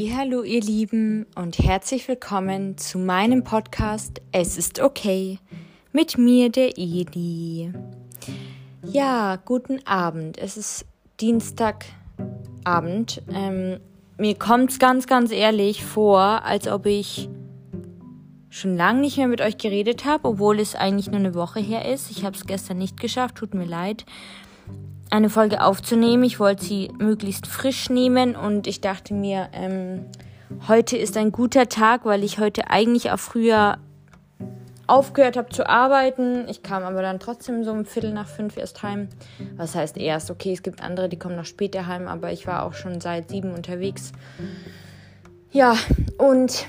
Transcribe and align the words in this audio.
Hallo 0.00 0.44
ihr 0.44 0.60
Lieben 0.60 1.26
und 1.34 1.58
herzlich 1.58 2.06
willkommen 2.06 2.78
zu 2.78 3.00
meinem 3.00 3.42
Podcast 3.42 4.22
Es 4.30 4.56
ist 4.56 4.80
okay 4.80 5.40
mit 5.92 6.16
mir 6.16 6.50
der 6.50 6.78
Edi. 6.78 7.72
Ja, 8.84 9.34
guten 9.44 9.84
Abend. 9.88 10.38
Es 10.38 10.56
ist 10.56 10.86
Dienstagabend. 11.18 13.24
Ähm, 13.34 13.80
mir 14.18 14.36
kommt 14.36 14.70
es 14.70 14.78
ganz, 14.78 15.08
ganz 15.08 15.32
ehrlich 15.32 15.84
vor, 15.84 16.44
als 16.44 16.68
ob 16.68 16.86
ich 16.86 17.28
schon 18.50 18.76
lange 18.76 19.00
nicht 19.00 19.16
mehr 19.16 19.26
mit 19.26 19.40
euch 19.40 19.58
geredet 19.58 20.04
habe, 20.04 20.28
obwohl 20.28 20.60
es 20.60 20.76
eigentlich 20.76 21.08
nur 21.08 21.18
eine 21.18 21.34
Woche 21.34 21.58
her 21.58 21.92
ist. 21.92 22.12
Ich 22.12 22.24
habe 22.24 22.36
es 22.36 22.46
gestern 22.46 22.78
nicht 22.78 23.00
geschafft, 23.00 23.34
tut 23.34 23.52
mir 23.52 23.66
leid 23.66 24.04
eine 25.10 25.30
Folge 25.30 25.62
aufzunehmen. 25.62 26.24
Ich 26.24 26.38
wollte 26.40 26.64
sie 26.64 26.90
möglichst 26.98 27.46
frisch 27.46 27.90
nehmen 27.90 28.36
und 28.36 28.66
ich 28.66 28.80
dachte 28.80 29.14
mir, 29.14 29.48
ähm, 29.52 30.06
heute 30.68 30.96
ist 30.96 31.16
ein 31.16 31.32
guter 31.32 31.68
Tag, 31.68 32.04
weil 32.04 32.24
ich 32.24 32.38
heute 32.38 32.70
eigentlich 32.70 33.10
auch 33.10 33.18
früher 33.18 33.78
aufgehört 34.86 35.36
habe 35.36 35.50
zu 35.50 35.68
arbeiten. 35.68 36.48
Ich 36.48 36.62
kam 36.62 36.82
aber 36.82 37.02
dann 37.02 37.20
trotzdem 37.20 37.62
so 37.62 37.70
um 37.70 37.84
Viertel 37.84 38.12
nach 38.12 38.26
fünf 38.26 38.56
erst 38.56 38.82
heim. 38.82 39.08
Was 39.56 39.74
heißt 39.74 39.98
erst? 39.98 40.30
Okay, 40.30 40.52
es 40.52 40.62
gibt 40.62 40.82
andere, 40.82 41.08
die 41.08 41.18
kommen 41.18 41.36
noch 41.36 41.44
später 41.44 41.86
heim, 41.86 42.08
aber 42.08 42.32
ich 42.32 42.46
war 42.46 42.64
auch 42.64 42.72
schon 42.72 43.00
seit 43.00 43.28
sieben 43.28 43.52
unterwegs. 43.52 44.12
Ja, 45.50 45.76
und 46.16 46.66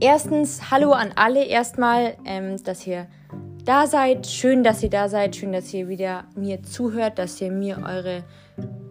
erstens, 0.00 0.70
hallo 0.70 0.92
an 0.92 1.12
alle 1.16 1.44
erstmal, 1.44 2.16
ähm, 2.24 2.62
dass 2.62 2.86
ihr 2.86 3.06
da 3.64 3.86
seid. 3.86 4.26
Schön, 4.26 4.62
dass 4.62 4.82
ihr 4.82 4.90
da 4.90 5.08
seid. 5.08 5.36
Schön, 5.36 5.52
dass 5.52 5.72
ihr 5.72 5.88
wieder 5.88 6.24
mir 6.34 6.62
zuhört, 6.62 7.18
dass 7.18 7.40
ihr 7.40 7.50
mir 7.50 7.82
eure 7.84 8.24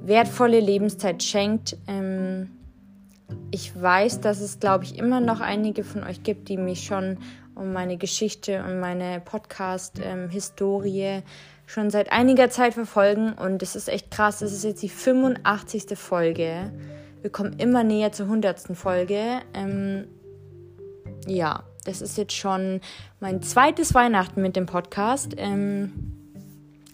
wertvolle 0.02 0.60
Lebenszeit 0.60 1.24
schenkt. 1.24 1.78
Ähm, 1.88 2.50
ich 3.52 3.80
weiß, 3.80 4.22
dass 4.22 4.42
es, 4.42 4.60
glaube 4.60 4.84
ich, 4.84 4.98
immer 4.98 5.20
noch 5.20 5.40
einige 5.40 5.84
von 5.84 6.04
euch 6.04 6.24
gibt, 6.24 6.50
die 6.50 6.58
mich 6.58 6.84
schon 6.84 7.18
um 7.56 7.72
meine 7.72 7.98
Geschichte 7.98 8.64
und 8.64 8.80
meine 8.80 9.22
Podcast-Historie 9.24 11.02
ähm, 11.02 11.24
schon 11.66 11.90
seit 11.90 12.12
einiger 12.12 12.50
Zeit 12.50 12.74
verfolgen. 12.74 13.34
Und 13.34 13.62
es 13.62 13.76
ist 13.76 13.90
echt 13.90 14.12
krass. 14.12 14.42
Es 14.42 14.54
ist 14.54 14.64
jetzt 14.64 14.82
die 14.82 14.90
85. 14.90 15.98
Folge. 15.98 16.72
Wir 17.22 17.32
kommen 17.32 17.54
immer 17.60 17.84
näher 17.84 18.12
zur 18.12 18.26
100. 18.26 18.76
Folge. 18.76 19.42
Ähm, 19.54 20.08
ja, 21.28 21.64
das 21.84 22.02
ist 22.02 22.18
jetzt 22.18 22.34
schon 22.34 22.82
mein 23.20 23.42
zweites 23.42 23.94
Weihnachten 23.94 24.42
mit 24.42 24.56
dem 24.56 24.66
Podcast. 24.66 25.34
Ähm, 25.38 26.14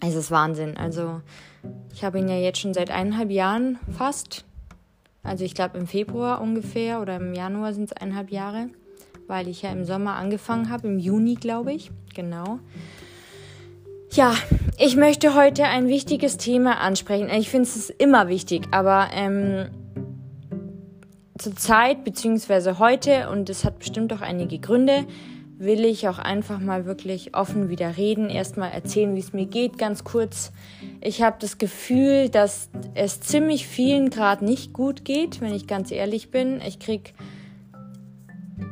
es 0.00 0.14
ist 0.14 0.30
Wahnsinn. 0.30 0.76
Also 0.76 1.20
ich 1.92 2.04
habe 2.04 2.18
ihn 2.18 2.28
ja 2.28 2.36
jetzt 2.36 2.60
schon 2.60 2.74
seit 2.74 2.90
eineinhalb 2.90 3.30
Jahren 3.30 3.78
fast. 3.96 4.44
Also 5.22 5.44
ich 5.44 5.54
glaube 5.54 5.78
im 5.78 5.86
Februar 5.86 6.40
ungefähr 6.40 7.00
oder 7.02 7.16
im 7.16 7.34
Januar 7.34 7.74
sind 7.74 7.84
es 7.84 7.92
eineinhalb 7.92 8.30
Jahre, 8.30 8.70
weil 9.26 9.48
ich 9.48 9.62
ja 9.62 9.70
im 9.70 9.84
Sommer 9.84 10.16
angefangen 10.16 10.70
habe, 10.70 10.88
im 10.88 10.98
Juni 10.98 11.34
glaube 11.34 11.72
ich. 11.72 11.90
Genau. 12.14 12.58
Ja, 14.12 14.34
ich 14.78 14.96
möchte 14.96 15.34
heute 15.34 15.64
ein 15.64 15.86
wichtiges 15.86 16.36
Thema 16.36 16.80
ansprechen. 16.80 17.28
Ich 17.28 17.48
finde 17.48 17.68
es 17.68 17.90
immer 17.90 18.28
wichtig, 18.28 18.66
aber 18.72 19.08
ähm, 19.12 19.68
zur 21.40 21.56
Zeit 21.56 22.04
beziehungsweise 22.04 22.78
heute, 22.78 23.30
und 23.30 23.48
es 23.50 23.64
hat 23.64 23.78
bestimmt 23.78 24.12
auch 24.12 24.20
einige 24.20 24.58
Gründe, 24.58 25.06
will 25.58 25.84
ich 25.84 26.08
auch 26.08 26.18
einfach 26.18 26.58
mal 26.58 26.86
wirklich 26.86 27.34
offen 27.34 27.68
wieder 27.68 27.96
reden, 27.96 28.30
erstmal 28.30 28.70
erzählen, 28.72 29.14
wie 29.14 29.20
es 29.20 29.32
mir 29.32 29.46
geht, 29.46 29.76
ganz 29.76 30.04
kurz. 30.04 30.52
Ich 31.00 31.22
habe 31.22 31.36
das 31.38 31.58
Gefühl, 31.58 32.30
dass 32.30 32.70
es 32.94 33.20
ziemlich 33.20 33.66
vielen 33.66 34.08
gerade 34.10 34.44
nicht 34.44 34.72
gut 34.72 35.04
geht, 35.04 35.40
wenn 35.40 35.54
ich 35.54 35.66
ganz 35.66 35.90
ehrlich 35.90 36.30
bin. 36.30 36.60
Ich 36.66 36.78
krieg 36.78 37.12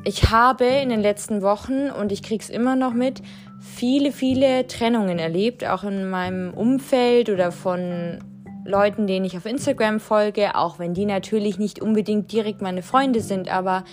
ich 0.05 0.31
habe 0.31 0.65
in 0.65 0.89
den 0.89 1.01
letzten 1.01 1.43
Wochen 1.43 1.91
und 1.91 2.13
ich 2.13 2.23
krieg's 2.23 2.49
immer 2.49 2.77
noch 2.77 2.95
mit, 2.95 3.23
viele, 3.61 4.13
viele 4.13 4.67
Trennungen 4.67 5.19
erlebt, 5.19 5.67
auch 5.67 5.85
in 5.85 6.09
meinem 6.09 6.55
Umfeld 6.55 7.29
oder 7.29 7.53
von 7.53 8.19
Leuten, 8.69 9.07
denen 9.07 9.25
ich 9.25 9.37
auf 9.37 9.47
Instagram 9.47 9.99
folge, 9.99 10.55
auch 10.55 10.79
wenn 10.79 10.95
die 10.95 11.07
natürlich 11.07 11.59
nicht 11.59 11.81
unbedingt 11.81 12.31
direkt 12.33 12.63
meine 12.63 12.83
Freunde 12.83 13.21
sind, 13.21 13.49
aber 13.49 13.85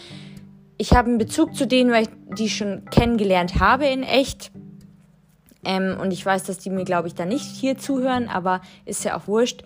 ich 0.78 0.94
habe 0.94 1.08
einen 1.08 1.18
Bezug 1.18 1.56
zu 1.56 1.66
denen, 1.66 1.92
weil 1.92 2.04
ich 2.04 2.10
die 2.38 2.50
schon 2.50 2.86
kennengelernt 2.92 3.60
habe 3.60 3.86
in 3.86 4.04
echt. 4.04 4.52
Ähm, 5.64 5.98
und 6.00 6.12
ich 6.12 6.26
weiß, 6.26 6.44
dass 6.44 6.60
die 6.60 6.70
mir, 6.70 6.84
glaube 6.84 7.08
ich, 7.08 7.16
da 7.16 7.26
nicht 7.26 7.46
hier 7.46 7.78
zuhören, 7.78 8.28
aber 8.28 8.62
ist 8.86 9.04
ja 9.06 9.18
auch 9.18 9.28
wurscht. 9.28 9.64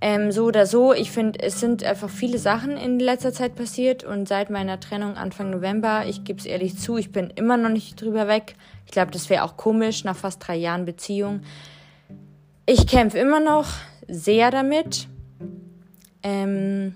Ähm, 0.00 0.32
so 0.32 0.44
oder 0.44 0.66
so, 0.66 0.92
ich 0.92 1.10
finde, 1.10 1.38
es 1.40 1.60
sind 1.60 1.84
einfach 1.84 2.10
viele 2.10 2.38
Sachen 2.38 2.76
in 2.76 2.98
letzter 2.98 3.32
Zeit 3.32 3.54
passiert 3.54 4.02
und 4.02 4.26
seit 4.26 4.50
meiner 4.50 4.80
Trennung 4.80 5.16
Anfang 5.16 5.50
November, 5.50 6.04
ich 6.06 6.24
gebe 6.24 6.40
es 6.40 6.44
ehrlich 6.44 6.76
zu, 6.76 6.96
ich 6.96 7.12
bin 7.12 7.30
immer 7.30 7.56
noch 7.56 7.68
nicht 7.68 8.00
drüber 8.00 8.26
weg. 8.26 8.56
Ich 8.84 8.92
glaube, 8.92 9.12
das 9.12 9.30
wäre 9.30 9.44
auch 9.44 9.56
komisch 9.56 10.02
nach 10.04 10.16
fast 10.16 10.46
drei 10.46 10.56
Jahren 10.56 10.84
Beziehung. 10.84 11.42
Ich 12.66 12.86
kämpfe 12.86 13.18
immer 13.18 13.40
noch 13.40 13.66
sehr 14.12 14.50
damit. 14.50 15.08
Ähm, 16.22 16.94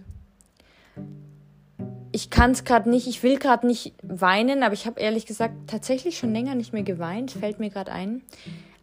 ich 2.12 2.30
kann 2.30 2.52
es 2.52 2.64
gerade 2.64 2.88
nicht, 2.88 3.06
ich 3.06 3.22
will 3.22 3.38
gerade 3.38 3.66
nicht 3.66 3.94
weinen, 4.02 4.62
aber 4.62 4.74
ich 4.74 4.86
habe 4.86 5.00
ehrlich 5.00 5.26
gesagt 5.26 5.54
tatsächlich 5.66 6.18
schon 6.18 6.32
länger 6.32 6.54
nicht 6.54 6.72
mehr 6.72 6.82
geweint, 6.82 7.32
fällt 7.32 7.58
mir 7.58 7.70
gerade 7.70 7.90
ein. 7.90 8.22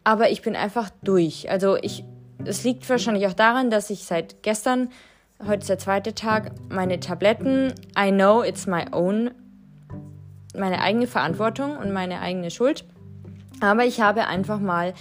Aber 0.04 0.32
ich 0.32 0.42
bin 0.42 0.56
einfach 0.56 0.90
durch. 1.04 1.50
Also 1.50 1.78
ich, 1.78 2.04
es 2.44 2.64
liegt 2.64 2.90
wahrscheinlich 2.90 3.28
auch 3.28 3.34
daran, 3.34 3.70
dass 3.70 3.90
ich 3.90 4.04
seit 4.04 4.44
gestern, 4.44 4.90
heute 5.46 5.60
ist 5.60 5.70
der 5.70 5.78
zweite 5.78 6.14
Tag, 6.14 6.52
meine 6.70 7.00
Tabletten, 7.00 7.74
I 7.98 8.12
know 8.12 8.44
it's 8.44 8.68
my 8.68 8.86
own, 8.92 9.32
meine 10.58 10.82
eigene 10.82 11.08
Verantwortung 11.08 11.78
und 11.78 11.94
meine 11.94 12.20
eigene 12.20 12.52
Schuld. 12.52 12.84
Aber 13.62 13.86
ich 13.86 14.02
habe 14.02 14.28
einfach 14.28 14.60
mal 14.60 14.94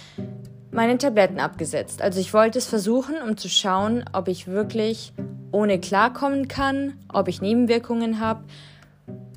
meine 0.73 0.97
Tabletten 0.97 1.39
abgesetzt. 1.39 2.01
Also 2.01 2.19
ich 2.19 2.33
wollte 2.33 2.57
es 2.57 2.65
versuchen, 2.65 3.15
um 3.21 3.37
zu 3.37 3.47
schauen, 3.47 4.03
ob 4.11 4.27
ich 4.27 4.47
wirklich 4.47 5.13
ohne 5.51 5.79
klarkommen 5.79 6.47
kann, 6.47 6.93
ob 7.11 7.27
ich 7.27 7.41
Nebenwirkungen 7.41 8.19
habe 8.19 8.43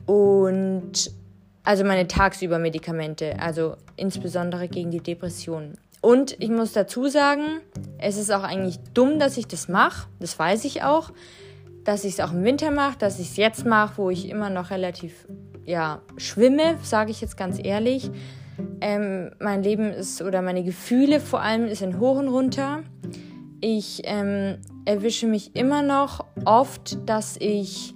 und 0.07 1.11
also 1.63 1.85
meine 1.85 2.07
tagsüber 2.07 2.59
Medikamente, 2.59 3.39
also 3.41 3.77
insbesondere 3.97 4.69
gegen 4.69 4.91
die 4.91 5.01
Depressionen. 5.01 5.77
Und 6.01 6.41
ich 6.41 6.49
muss 6.49 6.73
dazu 6.73 7.09
sagen, 7.09 7.61
es 7.99 8.17
ist 8.17 8.31
auch 8.33 8.45
eigentlich 8.45 8.79
dumm, 8.95 9.19
dass 9.19 9.37
ich 9.37 9.47
das 9.47 9.69
mache, 9.69 10.09
das 10.21 10.39
weiß 10.39 10.65
ich 10.65 10.85
auch, 10.85 11.11
dass 11.85 12.05
ich 12.05 12.15
es 12.15 12.21
auch 12.21 12.33
im 12.33 12.45
Winter 12.45 12.71
mache, 12.71 12.99
dass 12.99 13.19
ich 13.19 13.31
es 13.31 13.37
jetzt 13.37 13.67
mache, 13.67 13.99
wo 13.99 14.11
ich 14.11 14.29
immer 14.29 14.49
noch 14.49 14.71
relativ 14.71 15.27
ja, 15.65 16.01
schwimme, 16.17 16.79
sage 16.83 17.11
ich 17.11 17.21
jetzt 17.21 17.37
ganz 17.37 17.59
ehrlich. 17.63 18.11
Ähm, 18.81 19.31
mein 19.39 19.63
Leben 19.63 19.93
ist 19.93 20.23
oder 20.23 20.43
meine 20.43 20.65
Gefühle 20.65 21.21
vor 21.21 21.41
allem 21.41 21.67
ist 21.67 21.83
in 21.83 21.99
hoch 21.99 22.19
und 22.19 22.29
runter. 22.29 22.83
Ich 23.61 24.03
ähm, 24.05 24.59
erwische 24.85 25.27
mich 25.27 25.57
immer 25.57 25.83
noch 25.83 26.25
oft, 26.45 27.09
dass 27.09 27.37
ich 27.39 27.95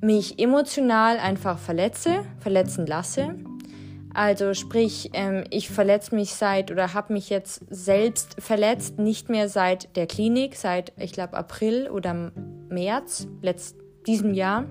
mich 0.00 0.38
emotional 0.38 1.18
einfach 1.18 1.58
verletze, 1.58 2.24
verletzen 2.40 2.86
lasse. 2.86 3.36
Also 4.14 4.52
sprich, 4.52 5.10
ähm, 5.14 5.44
ich 5.48 5.70
verletze 5.70 6.14
mich 6.14 6.34
seit 6.34 6.70
oder 6.70 6.92
habe 6.92 7.14
mich 7.14 7.30
jetzt 7.30 7.62
selbst 7.70 8.36
verletzt, 8.40 8.98
nicht 8.98 9.30
mehr 9.30 9.48
seit 9.48 9.96
der 9.96 10.06
Klinik, 10.06 10.56
seit 10.56 10.92
ich 10.98 11.12
glaube 11.12 11.34
April 11.34 11.88
oder 11.88 12.32
März 12.68 13.26
letzt, 13.40 13.76
diesem 14.06 14.34
Jahr. 14.34 14.66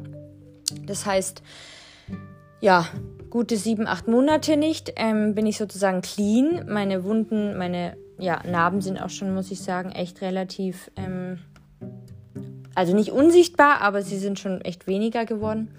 Das 0.86 1.06
heißt, 1.06 1.42
ja, 2.60 2.86
gute 3.31 3.58
sieben, 3.58 3.88
acht 3.88 4.08
Monate 4.08 4.58
nicht, 4.58 4.94
ähm, 4.97 5.34
bin 5.34 5.47
ich 5.47 5.58
sozusagen 5.58 6.02
clean. 6.02 6.66
Meine 6.69 7.03
Wunden, 7.03 7.58
meine 7.58 7.97
ja, 8.19 8.42
Narben 8.46 8.81
sind 8.81 9.02
auch 9.02 9.09
schon, 9.09 9.34
muss 9.34 9.50
ich 9.50 9.61
sagen, 9.61 9.91
echt 9.91 10.22
relativ, 10.22 10.91
ähm, 10.96 11.40
also 12.76 12.94
nicht 12.96 13.11
unsichtbar, 13.11 13.82
aber 13.82 14.03
sie 14.03 14.17
sind 14.17 14.38
schon 14.38 14.61
echt 14.61 14.85
weniger 14.85 15.26
geworden. 15.26 15.73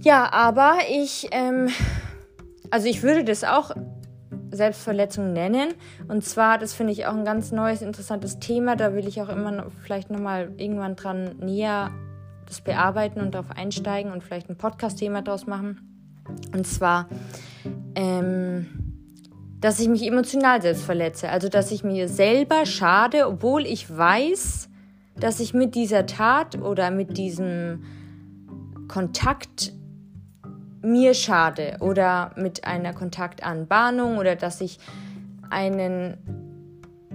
Ja, 0.00 0.32
aber 0.32 0.78
ich, 0.88 1.28
ähm, 1.32 1.68
also 2.70 2.88
ich 2.88 3.02
würde 3.02 3.24
das 3.24 3.42
auch 3.44 3.72
Selbstverletzung 4.50 5.32
nennen. 5.32 5.74
Und 6.06 6.24
zwar, 6.24 6.58
das 6.58 6.72
finde 6.72 6.92
ich 6.92 7.06
auch 7.06 7.14
ein 7.14 7.24
ganz 7.24 7.52
neues, 7.52 7.82
interessantes 7.82 8.38
Thema. 8.38 8.76
Da 8.76 8.94
will 8.94 9.06
ich 9.08 9.20
auch 9.20 9.28
immer 9.28 9.50
noch, 9.50 9.72
vielleicht 9.82 10.10
nochmal 10.10 10.52
irgendwann 10.56 10.96
dran 10.96 11.36
näher 11.40 11.90
das 12.46 12.60
bearbeiten 12.60 13.20
und 13.20 13.34
darauf 13.34 13.50
einsteigen 13.50 14.12
und 14.12 14.22
vielleicht 14.22 14.48
ein 14.48 14.56
Podcast-Thema 14.56 15.20
daraus 15.20 15.46
machen. 15.46 15.87
Und 16.52 16.66
zwar, 16.66 17.08
ähm, 17.94 18.66
dass 19.60 19.80
ich 19.80 19.88
mich 19.88 20.06
emotional 20.06 20.62
selbst 20.62 20.84
verletze. 20.84 21.28
Also, 21.30 21.48
dass 21.48 21.70
ich 21.70 21.84
mir 21.84 22.08
selber 22.08 22.66
schade, 22.66 23.26
obwohl 23.26 23.66
ich 23.66 23.94
weiß, 23.94 24.68
dass 25.16 25.40
ich 25.40 25.52
mit 25.52 25.74
dieser 25.74 26.06
Tat 26.06 26.60
oder 26.60 26.90
mit 26.90 27.16
diesem 27.18 27.84
Kontakt 28.86 29.72
mir 30.80 31.14
schade 31.14 31.76
oder 31.80 32.30
mit 32.36 32.64
einer 32.64 32.92
Kontaktanbahnung 32.92 34.16
oder 34.18 34.36
dass 34.36 34.60
ich 34.60 34.78
einen 35.50 36.47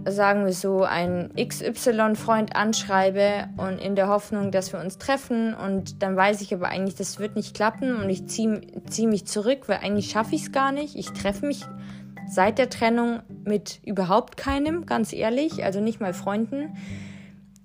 sagen 0.08 0.46
wir 0.46 0.54
so, 0.54 0.84
einen 0.84 1.34
XY-Freund 1.36 2.56
anschreibe 2.56 3.48
und 3.58 3.80
in 3.80 3.96
der 3.96 4.08
Hoffnung, 4.08 4.52
dass 4.52 4.74
wir 4.74 4.80
uns 4.80 4.98
treffen 4.98 5.54
und 5.54 6.02
dann 6.02 6.16
weiß 6.16 6.42
ich 6.42 6.54
aber 6.54 6.70
eigentlich, 6.70 6.96
das 6.96 7.20
wird 7.20 7.36
nicht 7.36 7.56
klappen 7.56 7.96
und 7.96 8.10
ich 8.10 8.28
ziehe 8.28 8.62
zieh 8.90 9.08
mich 9.08 9.26
zurück, 9.26 9.68
weil 9.68 9.78
eigentlich 9.78 10.10
schaffe 10.10 10.36
ich 10.36 10.44
es 10.44 10.52
gar 10.52 10.72
nicht. 10.72 10.96
Ich 10.96 11.12
treffe 11.12 11.46
mich 11.46 11.66
seit 12.28 12.58
der 12.58 12.70
Trennung 12.70 13.22
mit 13.46 13.80
überhaupt 13.86 14.38
keinem, 14.38 14.86
ganz 14.86 15.14
ehrlich, 15.14 15.64
also 15.64 15.80
nicht 15.80 16.00
mal 16.00 16.14
Freunden. 16.14 16.76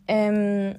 Ähm, 0.06 0.76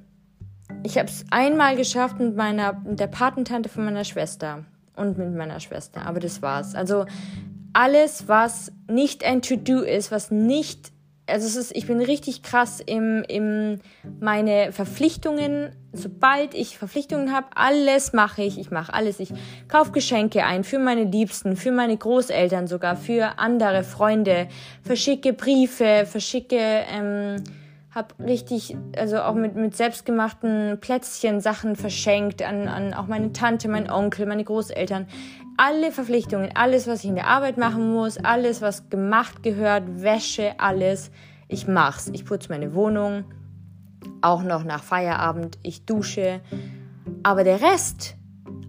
ich 0.82 0.98
habe 0.98 1.08
es 1.08 1.24
einmal 1.30 1.76
geschafft 1.76 2.18
mit 2.20 2.36
meiner, 2.36 2.80
der 2.84 3.08
Patentante 3.08 3.68
von 3.68 3.84
meiner 3.84 4.04
Schwester 4.04 4.64
und 4.96 5.18
mit 5.18 5.34
meiner 5.34 5.60
Schwester, 5.60 6.06
aber 6.06 6.20
das 6.20 6.42
war's. 6.42 6.74
Also 6.74 7.06
alles, 7.72 8.28
was 8.28 8.72
nicht 8.88 9.24
ein 9.24 9.42
To-Do 9.42 9.80
ist, 9.80 10.10
was 10.10 10.30
nicht, 10.30 10.92
also 11.30 11.46
es 11.46 11.56
ist, 11.56 11.76
ich 11.76 11.86
bin 11.86 12.00
richtig 12.00 12.42
krass 12.42 12.80
im, 12.84 13.24
im 13.28 13.80
meine 14.20 14.72
Verpflichtungen, 14.72 15.70
sobald 15.92 16.54
ich 16.54 16.78
Verpflichtungen 16.78 17.32
habe, 17.32 17.48
alles 17.54 18.12
mache 18.12 18.42
ich, 18.42 18.58
ich 18.58 18.70
mache 18.70 18.92
alles. 18.92 19.20
Ich 19.20 19.30
kaufe 19.68 19.92
Geschenke 19.92 20.44
ein 20.44 20.64
für 20.64 20.78
meine 20.78 21.04
Liebsten, 21.04 21.56
für 21.56 21.72
meine 21.72 21.96
Großeltern 21.96 22.66
sogar, 22.66 22.96
für 22.96 23.38
andere 23.38 23.82
Freunde, 23.82 24.48
verschicke 24.82 25.32
Briefe, 25.32 26.06
verschicke 26.06 26.58
ähm, 26.58 27.42
habe 27.92 28.14
richtig, 28.24 28.76
also 28.96 29.20
auch 29.20 29.34
mit, 29.34 29.56
mit 29.56 29.76
selbstgemachten 29.76 30.78
Plätzchen 30.80 31.40
Sachen 31.40 31.74
verschenkt 31.74 32.42
an, 32.42 32.68
an 32.68 32.94
auch 32.94 33.08
meine 33.08 33.32
Tante, 33.32 33.68
mein 33.68 33.90
Onkel, 33.90 34.26
meine 34.26 34.44
Großeltern. 34.44 35.06
Alle 35.56 35.90
Verpflichtungen, 35.90 36.50
alles, 36.54 36.86
was 36.86 37.02
ich 37.02 37.10
in 37.10 37.16
der 37.16 37.26
Arbeit 37.26 37.58
machen 37.58 37.92
muss, 37.92 38.16
alles, 38.16 38.62
was 38.62 38.88
gemacht 38.90 39.42
gehört, 39.42 40.02
Wäsche, 40.02 40.54
alles. 40.58 41.10
Ich 41.48 41.66
mach's. 41.66 42.08
Ich 42.12 42.24
putze 42.24 42.48
meine 42.48 42.74
Wohnung, 42.74 43.24
auch 44.22 44.44
noch 44.44 44.62
nach 44.62 44.84
Feierabend, 44.84 45.58
ich 45.62 45.84
dusche. 45.84 46.40
Aber 47.24 47.42
der 47.42 47.60
Rest, 47.60 48.16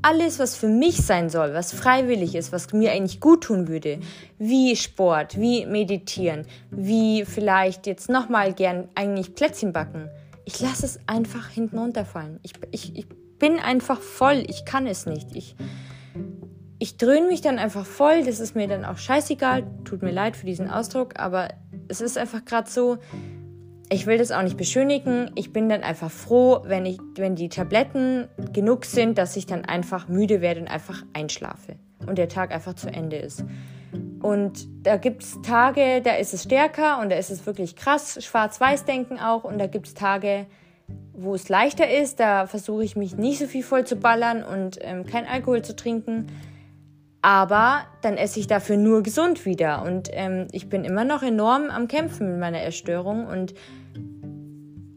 alles, 0.02 0.40
was 0.40 0.56
für 0.56 0.68
mich 0.68 0.98
sein 0.98 1.30
soll, 1.30 1.54
was 1.54 1.74
freiwillig 1.74 2.36
ist, 2.36 2.52
was 2.52 2.74
mir 2.74 2.92
eigentlich 2.92 3.20
gut 3.20 3.44
tun 3.44 3.68
würde, 3.68 4.00
wie 4.38 4.76
Sport, 4.76 5.40
wie 5.40 5.66
Meditieren, 5.66 6.46
wie 6.72 7.26
vielleicht 7.26 7.88
jetzt 7.88 8.10
nochmal 8.10 8.54
gern 8.54 8.90
eigentlich 8.96 9.36
Plätzchen 9.36 9.74
backen, 9.74 10.10
ich 10.46 10.60
lasse 10.60 10.86
es 10.86 11.00
einfach 11.08 11.50
hinten 11.50 11.78
runterfallen. 11.78 12.40
Ich, 12.42 12.54
ich, 12.72 12.96
ich 12.98 13.08
bin 13.38 13.60
einfach 13.60 14.02
voll, 14.02 14.44
ich 14.48 14.66
kann 14.66 14.88
es 14.88 15.06
nicht. 15.06 15.36
Ich, 15.36 15.56
ich 16.80 16.98
dröhne 16.98 17.28
mich 17.28 17.42
dann 17.42 17.60
einfach 17.60 17.86
voll, 17.86 18.24
das 18.24 18.40
ist 18.40 18.56
mir 18.56 18.68
dann 18.68 18.86
auch 18.86 18.98
scheißegal, 18.98 19.68
tut 19.86 20.02
mir 20.02 20.12
leid 20.12 20.36
für 20.36 20.48
diesen 20.48 20.70
Ausdruck, 20.70 21.20
aber 21.20 21.50
es 21.88 22.02
ist 22.02 22.18
einfach 22.18 22.44
gerade 22.44 22.70
so, 22.70 22.98
ich 23.92 24.08
will 24.08 24.18
das 24.18 24.32
auch 24.32 24.42
nicht 24.42 24.56
beschönigen. 24.56 25.32
Ich 25.36 25.52
bin 25.52 25.68
dann 25.68 25.84
einfach 25.84 26.10
froh, 26.10 26.62
wenn, 26.64 26.86
ich, 26.86 26.98
wenn 27.18 27.36
die 27.36 27.50
Tabletten 27.50 28.30
genug 28.54 28.86
sind, 28.86 29.18
dass 29.18 29.36
ich 29.36 29.46
dann 29.46 29.66
einfach 29.66 30.08
müde 30.08 30.40
werde 30.40 30.62
und 30.62 30.68
einfach 30.70 31.04
einschlafe 31.12 31.76
und 32.08 32.18
der 32.18 32.30
Tag 32.30 32.54
einfach 32.54 32.74
zu 32.74 32.88
Ende 32.88 33.18
ist. 33.18 33.44
Und 34.22 34.66
da 34.84 34.96
gibt 34.96 35.24
es 35.24 35.42
Tage, 35.42 36.02
da 36.02 36.16
ist 36.16 36.34
es 36.34 36.44
stärker 36.44 37.02
und 37.02 37.10
da 37.10 37.18
ist 37.18 37.30
es 37.30 37.46
wirklich 37.46 37.76
krass, 37.76 38.18
Schwarz-Weiß-Denken 38.24 39.20
auch. 39.20 39.44
Und 39.44 39.60
da 39.60 39.68
gibt 39.68 39.88
es 39.88 39.94
Tage, 39.94 40.46
wo 41.12 41.36
es 41.36 41.50
leichter 41.50 41.90
ist, 41.90 42.22
da 42.22 42.48
versuche 42.48 42.86
ich 42.86 42.96
mich 42.96 43.18
nicht 43.18 43.40
so 43.40 43.46
viel 43.48 43.64
voll 43.64 43.86
zu 43.86 43.98
ballern 43.98 44.42
und 44.42 44.78
ähm, 44.80 45.06
kein 45.06 45.28
Alkohol 45.28 45.64
zu 45.64 45.76
trinken. 45.76 46.28
Aber 47.22 47.82
dann 48.02 48.16
esse 48.16 48.40
ich 48.40 48.48
dafür 48.48 48.78
nur 48.78 49.04
gesund 49.04 49.46
wieder. 49.46 49.84
Und 49.84 50.10
ähm, 50.14 50.48
ich 50.54 50.70
bin 50.70 50.86
immer 50.86 51.04
noch 51.04 51.24
enorm 51.24 51.70
am 51.70 51.90
Kämpfen 51.90 52.32
mit 52.32 52.40
meiner 52.40 52.60
Erstörung. 52.60 53.28
Und 53.28 53.54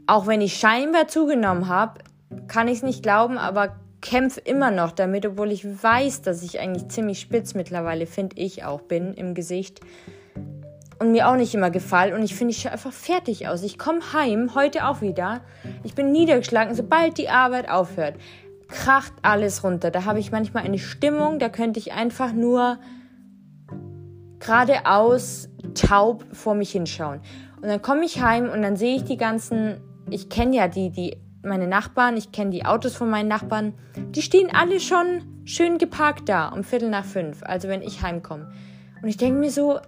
auch 0.06 0.26
wenn 0.26 0.40
ich 0.40 0.54
scheinbar 0.54 1.08
zugenommen 1.08 1.68
habe, 1.68 2.00
kann 2.48 2.68
ich 2.68 2.78
es 2.78 2.82
nicht 2.82 3.02
glauben, 3.02 3.38
aber 3.38 3.76
kämpfe 4.00 4.40
immer 4.40 4.70
noch 4.70 4.92
damit, 4.92 5.24
obwohl 5.24 5.50
ich 5.50 5.64
weiß, 5.64 6.22
dass 6.22 6.42
ich 6.42 6.60
eigentlich 6.60 6.88
ziemlich 6.88 7.20
spitz 7.20 7.54
mittlerweile, 7.54 8.06
finde 8.06 8.36
ich 8.36 8.64
auch, 8.64 8.82
bin 8.82 9.14
im 9.14 9.34
Gesicht. 9.34 9.80
Und 11.00 11.10
mir 11.10 11.28
auch 11.28 11.36
nicht 11.36 11.54
immer 11.54 11.70
gefallen. 11.70 12.14
Und 12.14 12.22
ich 12.22 12.34
finde, 12.34 12.52
ich 12.52 12.62
schaue 12.62 12.72
einfach 12.72 12.92
fertig 12.92 13.48
aus. 13.48 13.62
Ich 13.62 13.78
komme 13.78 14.00
heim, 14.12 14.54
heute 14.54 14.86
auch 14.86 15.00
wieder. 15.00 15.40
Ich 15.82 15.94
bin 15.94 16.12
niedergeschlagen, 16.12 16.74
sobald 16.74 17.18
die 17.18 17.28
Arbeit 17.28 17.68
aufhört 17.68 18.14
kracht 18.68 19.12
alles 19.22 19.64
runter. 19.64 19.90
Da 19.90 20.04
habe 20.04 20.18
ich 20.18 20.32
manchmal 20.32 20.64
eine 20.64 20.78
Stimmung, 20.78 21.38
da 21.38 21.48
könnte 21.48 21.78
ich 21.78 21.92
einfach 21.92 22.32
nur 22.32 22.78
geradeaus 24.38 25.48
taub 25.74 26.24
vor 26.32 26.54
mich 26.54 26.72
hinschauen. 26.72 27.20
Und 27.62 27.68
dann 27.68 27.80
komme 27.80 28.04
ich 28.04 28.20
heim 28.20 28.50
und 28.50 28.62
dann 28.62 28.76
sehe 28.76 28.96
ich 28.96 29.04
die 29.04 29.16
ganzen, 29.16 29.80
ich 30.10 30.28
kenne 30.28 30.56
ja 30.56 30.68
die, 30.68 30.90
die, 30.90 31.16
meine 31.42 31.66
Nachbarn, 31.66 32.16
ich 32.16 32.32
kenne 32.32 32.50
die 32.50 32.64
Autos 32.64 32.96
von 32.96 33.10
meinen 33.10 33.28
Nachbarn, 33.28 33.74
die 34.10 34.22
stehen 34.22 34.50
alle 34.54 34.80
schon 34.80 35.22
schön 35.44 35.78
geparkt 35.78 36.28
da 36.28 36.48
um 36.48 36.64
Viertel 36.64 36.90
nach 36.90 37.04
fünf, 37.04 37.42
also 37.42 37.68
wenn 37.68 37.82
ich 37.82 38.02
heimkomme. 38.02 38.52
Und 39.02 39.08
ich 39.08 39.16
denke 39.16 39.38
mir 39.38 39.50
so, 39.50 39.78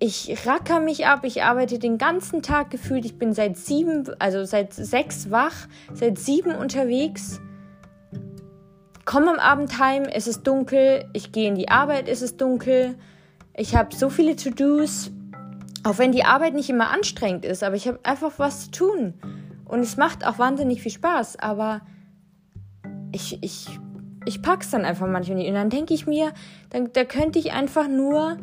ich 0.00 0.46
racker 0.46 0.80
mich 0.80 1.06
ab, 1.06 1.20
ich 1.24 1.42
arbeite 1.42 1.78
den 1.78 1.98
ganzen 1.98 2.42
Tag 2.42 2.70
gefühlt, 2.70 3.04
ich 3.04 3.18
bin 3.18 3.32
seit 3.32 3.56
sieben, 3.56 4.08
also 4.18 4.44
seit 4.44 4.72
sechs 4.72 5.30
wach, 5.30 5.66
seit 5.92 6.18
sieben 6.18 6.54
unterwegs. 6.54 7.40
Komme 9.04 9.30
am 9.30 9.38
Abend 9.38 9.78
heim, 9.78 10.04
es 10.04 10.26
ist 10.26 10.46
dunkel, 10.46 11.06
ich 11.14 11.32
gehe 11.32 11.48
in 11.48 11.54
die 11.54 11.68
Arbeit, 11.68 12.08
es 12.08 12.22
ist 12.22 12.40
dunkel, 12.40 12.96
ich 13.54 13.74
habe 13.74 13.94
so 13.94 14.10
viele 14.10 14.36
To-Dos, 14.36 15.10
auch 15.84 15.98
wenn 15.98 16.12
die 16.12 16.24
Arbeit 16.24 16.54
nicht 16.54 16.70
immer 16.70 16.90
anstrengend 16.90 17.44
ist, 17.44 17.62
aber 17.62 17.76
ich 17.76 17.86
habe 17.86 18.00
einfach 18.02 18.32
was 18.38 18.64
zu 18.64 18.70
tun. 18.70 19.14
Und 19.64 19.80
es 19.80 19.96
macht 19.96 20.26
auch 20.26 20.38
wahnsinnig 20.38 20.82
viel 20.82 20.92
Spaß, 20.92 21.38
aber 21.38 21.82
ich, 23.12 23.42
ich, 23.42 23.68
ich 24.24 24.42
pack's 24.42 24.70
dann 24.70 24.84
einfach 24.84 25.06
manchmal 25.06 25.38
nicht. 25.38 25.48
Und 25.48 25.54
dann 25.54 25.70
denke 25.70 25.94
ich 25.94 26.06
mir, 26.06 26.32
dann, 26.70 26.92
da 26.92 27.04
könnte 27.04 27.38
ich 27.38 27.52
einfach 27.52 27.88
nur 27.88 28.38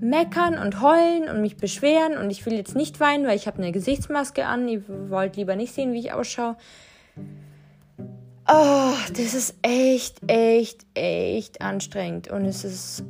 meckern 0.00 0.58
und 0.58 0.80
heulen 0.82 1.28
und 1.28 1.40
mich 1.40 1.56
beschweren 1.56 2.18
und 2.18 2.30
ich 2.30 2.44
will 2.44 2.52
jetzt 2.52 2.76
nicht 2.76 3.00
weinen, 3.00 3.26
weil 3.26 3.36
ich 3.36 3.46
habe 3.46 3.58
eine 3.58 3.72
Gesichtsmaske 3.72 4.46
an. 4.46 4.68
Ihr 4.68 4.82
wollt 5.08 5.36
lieber 5.36 5.56
nicht 5.56 5.72
sehen, 5.72 5.92
wie 5.92 6.00
ich 6.00 6.12
ausschaue. 6.12 6.56
Oh, 8.48 8.94
das 9.08 9.34
ist 9.34 9.56
echt, 9.62 10.20
echt, 10.28 10.86
echt 10.94 11.60
anstrengend. 11.60 12.28
Und 12.28 12.44
es 12.44 12.64
ist. 12.64 13.04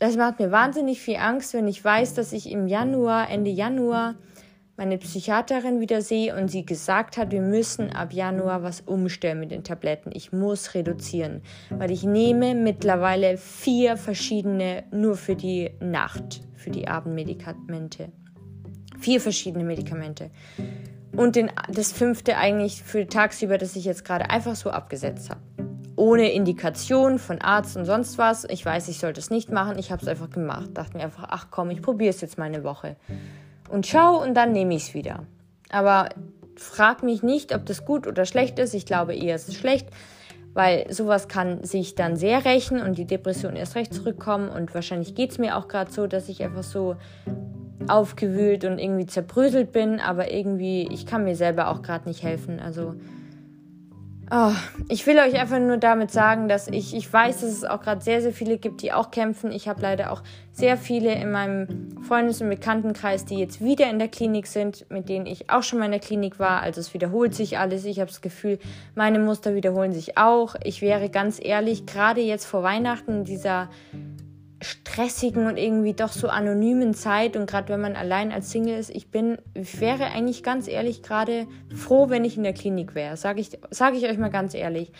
Das 0.00 0.16
macht 0.16 0.40
mir 0.40 0.50
wahnsinnig 0.50 0.98
viel 0.98 1.16
Angst, 1.16 1.52
wenn 1.52 1.68
ich 1.68 1.84
weiß, 1.84 2.14
dass 2.14 2.32
ich 2.32 2.50
im 2.50 2.66
Januar, 2.66 3.28
Ende 3.28 3.50
Januar, 3.50 4.14
meine 4.78 4.96
Psychiaterin 4.96 5.80
wieder 5.80 6.00
sehe 6.00 6.34
und 6.34 6.50
sie 6.50 6.64
gesagt 6.64 7.18
hat, 7.18 7.32
wir 7.32 7.42
müssen 7.42 7.90
ab 7.90 8.14
Januar 8.14 8.62
was 8.62 8.80
umstellen 8.80 9.38
mit 9.40 9.50
den 9.50 9.62
Tabletten. 9.62 10.10
Ich 10.14 10.32
muss 10.32 10.72
reduzieren, 10.72 11.42
weil 11.68 11.90
ich 11.90 12.02
nehme 12.02 12.54
mittlerweile 12.54 13.36
vier 13.36 13.98
verschiedene 13.98 14.84
nur 14.90 15.16
für 15.16 15.36
die 15.36 15.70
Nacht, 15.80 16.40
für 16.56 16.70
die 16.70 16.88
Abendmedikamente. 16.88 18.10
Vier 18.98 19.20
verschiedene 19.20 19.64
Medikamente. 19.64 20.30
Und 21.14 21.36
den, 21.36 21.50
das 21.70 21.92
fünfte 21.92 22.38
eigentlich 22.38 22.82
für 22.82 23.06
tagsüber, 23.06 23.58
das 23.58 23.76
ich 23.76 23.84
jetzt 23.84 24.06
gerade 24.06 24.30
einfach 24.30 24.56
so 24.56 24.70
abgesetzt 24.70 25.28
habe. 25.28 25.69
Ohne 26.00 26.32
Indikation 26.32 27.18
von 27.18 27.42
Arzt 27.42 27.76
und 27.76 27.84
sonst 27.84 28.16
was. 28.16 28.44
Ich 28.44 28.64
weiß, 28.64 28.88
ich 28.88 28.98
sollte 28.98 29.20
es 29.20 29.28
nicht 29.28 29.50
machen. 29.50 29.78
Ich 29.78 29.92
habe 29.92 30.00
es 30.00 30.08
einfach 30.08 30.30
gemacht. 30.30 30.70
Dachte 30.72 30.96
mir 30.96 31.04
einfach, 31.04 31.26
ach 31.28 31.48
komm, 31.50 31.68
ich 31.68 31.82
probiere 31.82 32.08
es 32.08 32.22
jetzt 32.22 32.38
mal 32.38 32.46
eine 32.46 32.64
Woche. 32.64 32.96
Und 33.68 33.86
schau 33.86 34.22
und 34.22 34.32
dann 34.32 34.52
nehme 34.52 34.74
ich 34.74 34.88
es 34.88 34.94
wieder. 34.94 35.24
Aber 35.68 36.08
frag 36.56 37.02
mich 37.02 37.22
nicht, 37.22 37.54
ob 37.54 37.66
das 37.66 37.84
gut 37.84 38.06
oder 38.06 38.24
schlecht 38.24 38.58
ist. 38.58 38.72
Ich 38.72 38.86
glaube 38.86 39.14
eher, 39.14 39.34
es 39.34 39.46
ist 39.46 39.56
schlecht, 39.56 39.88
weil 40.54 40.90
sowas 40.90 41.28
kann 41.28 41.64
sich 41.64 41.96
dann 41.96 42.16
sehr 42.16 42.46
rächen 42.46 42.80
und 42.80 42.96
die 42.96 43.04
Depression 43.04 43.54
erst 43.54 43.74
recht 43.74 43.92
zurückkommen. 43.92 44.48
Und 44.48 44.74
wahrscheinlich 44.74 45.14
geht 45.14 45.32
es 45.32 45.38
mir 45.38 45.58
auch 45.58 45.68
gerade 45.68 45.92
so, 45.92 46.06
dass 46.06 46.30
ich 46.30 46.42
einfach 46.42 46.62
so 46.62 46.96
aufgewühlt 47.88 48.64
und 48.64 48.78
irgendwie 48.78 49.04
zerbröselt 49.04 49.70
bin, 49.70 50.00
aber 50.00 50.32
irgendwie, 50.32 50.88
ich 50.90 51.04
kann 51.04 51.24
mir 51.24 51.36
selber 51.36 51.68
auch 51.68 51.82
gerade 51.82 52.08
nicht 52.08 52.22
helfen. 52.22 52.58
Also, 52.58 52.94
oh, 54.30 54.52
ich 54.88 55.06
will 55.06 55.18
euch 55.18 55.38
einfach 55.38 55.58
nur 55.58 55.76
damit 55.76 56.10
sagen, 56.10 56.48
dass 56.48 56.68
ich, 56.68 56.94
ich 56.94 57.12
weiß, 57.12 57.40
dass 57.40 57.50
es 57.50 57.64
auch 57.64 57.80
gerade 57.80 58.02
sehr, 58.02 58.22
sehr 58.22 58.32
viele 58.32 58.58
gibt, 58.58 58.82
die 58.82 58.92
auch 58.92 59.10
kämpfen. 59.10 59.50
Ich 59.50 59.68
habe 59.68 59.82
leider 59.82 60.12
auch 60.12 60.22
sehr 60.52 60.76
viele 60.76 61.12
in 61.14 61.32
meinem 61.32 61.96
Freundes- 62.02 62.40
und 62.40 62.48
Bekanntenkreis, 62.48 63.24
die 63.24 63.38
jetzt 63.38 63.62
wieder 63.62 63.90
in 63.90 63.98
der 63.98 64.08
Klinik 64.08 64.46
sind, 64.46 64.86
mit 64.90 65.08
denen 65.08 65.26
ich 65.26 65.50
auch 65.50 65.62
schon 65.62 65.78
mal 65.78 65.86
in 65.86 65.90
der 65.92 66.00
Klinik 66.00 66.38
war. 66.38 66.60
Also 66.60 66.80
es 66.80 66.94
wiederholt 66.94 67.34
sich 67.34 67.58
alles. 67.58 67.84
Ich 67.84 67.98
habe 67.98 68.10
das 68.10 68.20
Gefühl, 68.20 68.58
meine 68.94 69.18
Muster 69.18 69.54
wiederholen 69.54 69.92
sich 69.92 70.16
auch. 70.16 70.54
Ich 70.62 70.80
wäre 70.82 71.08
ganz 71.08 71.40
ehrlich, 71.42 71.86
gerade 71.86 72.20
jetzt 72.20 72.44
vor 72.46 72.62
Weihnachten, 72.62 73.24
dieser 73.24 73.68
stressigen 74.62 75.46
und 75.46 75.56
irgendwie 75.56 75.94
doch 75.94 76.12
so 76.12 76.28
anonymen 76.28 76.94
Zeit 76.94 77.36
und 77.36 77.48
gerade 77.48 77.72
wenn 77.72 77.80
man 77.80 77.96
allein 77.96 78.30
als 78.32 78.50
Single 78.50 78.78
ist, 78.78 78.90
ich 78.90 79.10
bin, 79.10 79.38
ich 79.54 79.80
wäre 79.80 80.06
eigentlich 80.06 80.42
ganz 80.42 80.68
ehrlich 80.68 81.02
gerade 81.02 81.46
froh, 81.74 82.10
wenn 82.10 82.24
ich 82.24 82.36
in 82.36 82.42
der 82.42 82.52
Klinik 82.52 82.94
wäre, 82.94 83.16
sage 83.16 83.40
ich, 83.40 83.58
sag 83.70 83.94
ich 83.94 84.04
euch 84.04 84.18
mal 84.18 84.30
ganz 84.30 84.54
ehrlich. 84.54 84.92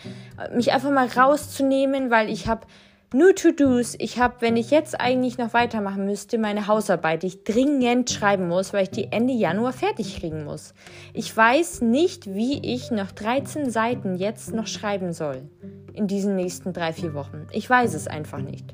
Mich 0.53 0.71
einfach 0.71 0.91
mal 0.91 1.07
rauszunehmen, 1.07 2.09
weil 2.09 2.29
ich 2.29 2.47
habe 2.47 2.65
Nur 3.13 3.35
To-Dos. 3.35 3.95
Ich 3.99 4.19
habe, 4.19 4.35
wenn 4.39 4.55
ich 4.55 4.71
jetzt 4.71 4.99
eigentlich 4.99 5.37
noch 5.37 5.53
weitermachen 5.53 6.05
müsste, 6.05 6.37
meine 6.37 6.67
Hausarbeit, 6.67 7.23
die 7.23 7.27
ich 7.27 7.43
dringend 7.43 8.09
schreiben 8.09 8.47
muss, 8.47 8.71
weil 8.71 8.83
ich 8.83 8.89
die 8.89 9.11
Ende 9.11 9.33
Januar 9.33 9.73
fertig 9.73 10.17
kriegen 10.17 10.45
muss. 10.45 10.73
Ich 11.13 11.35
weiß 11.35 11.81
nicht, 11.81 12.33
wie 12.33 12.59
ich 12.63 12.89
noch 12.89 13.11
13 13.11 13.69
Seiten 13.69 14.15
jetzt 14.15 14.53
noch 14.53 14.67
schreiben 14.67 15.11
soll 15.11 15.49
in 15.93 16.07
diesen 16.07 16.37
nächsten 16.37 16.71
drei, 16.71 16.93
vier 16.93 17.13
Wochen. 17.13 17.47
Ich 17.51 17.69
weiß 17.69 17.93
es 17.95 18.07
einfach 18.07 18.39
nicht. 18.39 18.73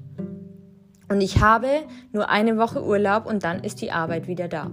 Und 1.09 1.21
ich 1.21 1.41
habe 1.41 1.67
nur 2.11 2.29
eine 2.29 2.57
Woche 2.57 2.83
Urlaub 2.83 3.25
und 3.25 3.43
dann 3.43 3.63
ist 3.63 3.81
die 3.81 3.91
Arbeit 3.91 4.27
wieder 4.27 4.47
da. 4.47 4.71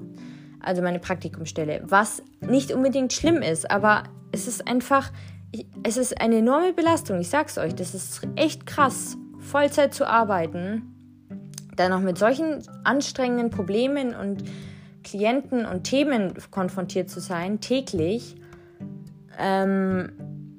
Also 0.61 0.83
meine 0.83 0.99
Praktikumstelle. 0.99 1.83
Was 1.85 2.23
nicht 2.41 2.73
unbedingt 2.73 3.13
schlimm 3.13 3.43
ist, 3.43 3.71
aber 3.71 4.05
es 4.33 4.49
ist 4.49 4.67
einfach, 4.67 5.13
es 5.85 5.97
ist 5.97 6.21
eine 6.21 6.39
enorme 6.39 6.73
Belastung. 6.73 7.21
Ich 7.21 7.31
sag's 7.31 7.59
euch, 7.59 7.75
das 7.75 7.95
ist 7.95 8.27
echt 8.35 8.67
krass. 8.67 9.17
Vollzeit 9.39 9.95
zu 9.95 10.09
arbeiten, 10.09 10.95
dann 11.77 11.91
noch 11.91 12.01
mit 12.01 12.19
solchen 12.19 12.63
anstrengenden 12.83 13.51
Problemen 13.51 14.15
und 14.15 14.45
Klienten 15.05 15.67
und 15.67 15.85
Themen 15.85 16.33
konfrontiert 16.51 17.11
zu 17.11 17.21
sein, 17.21 17.61
täglich, 17.61 18.37
ähm, 19.39 20.13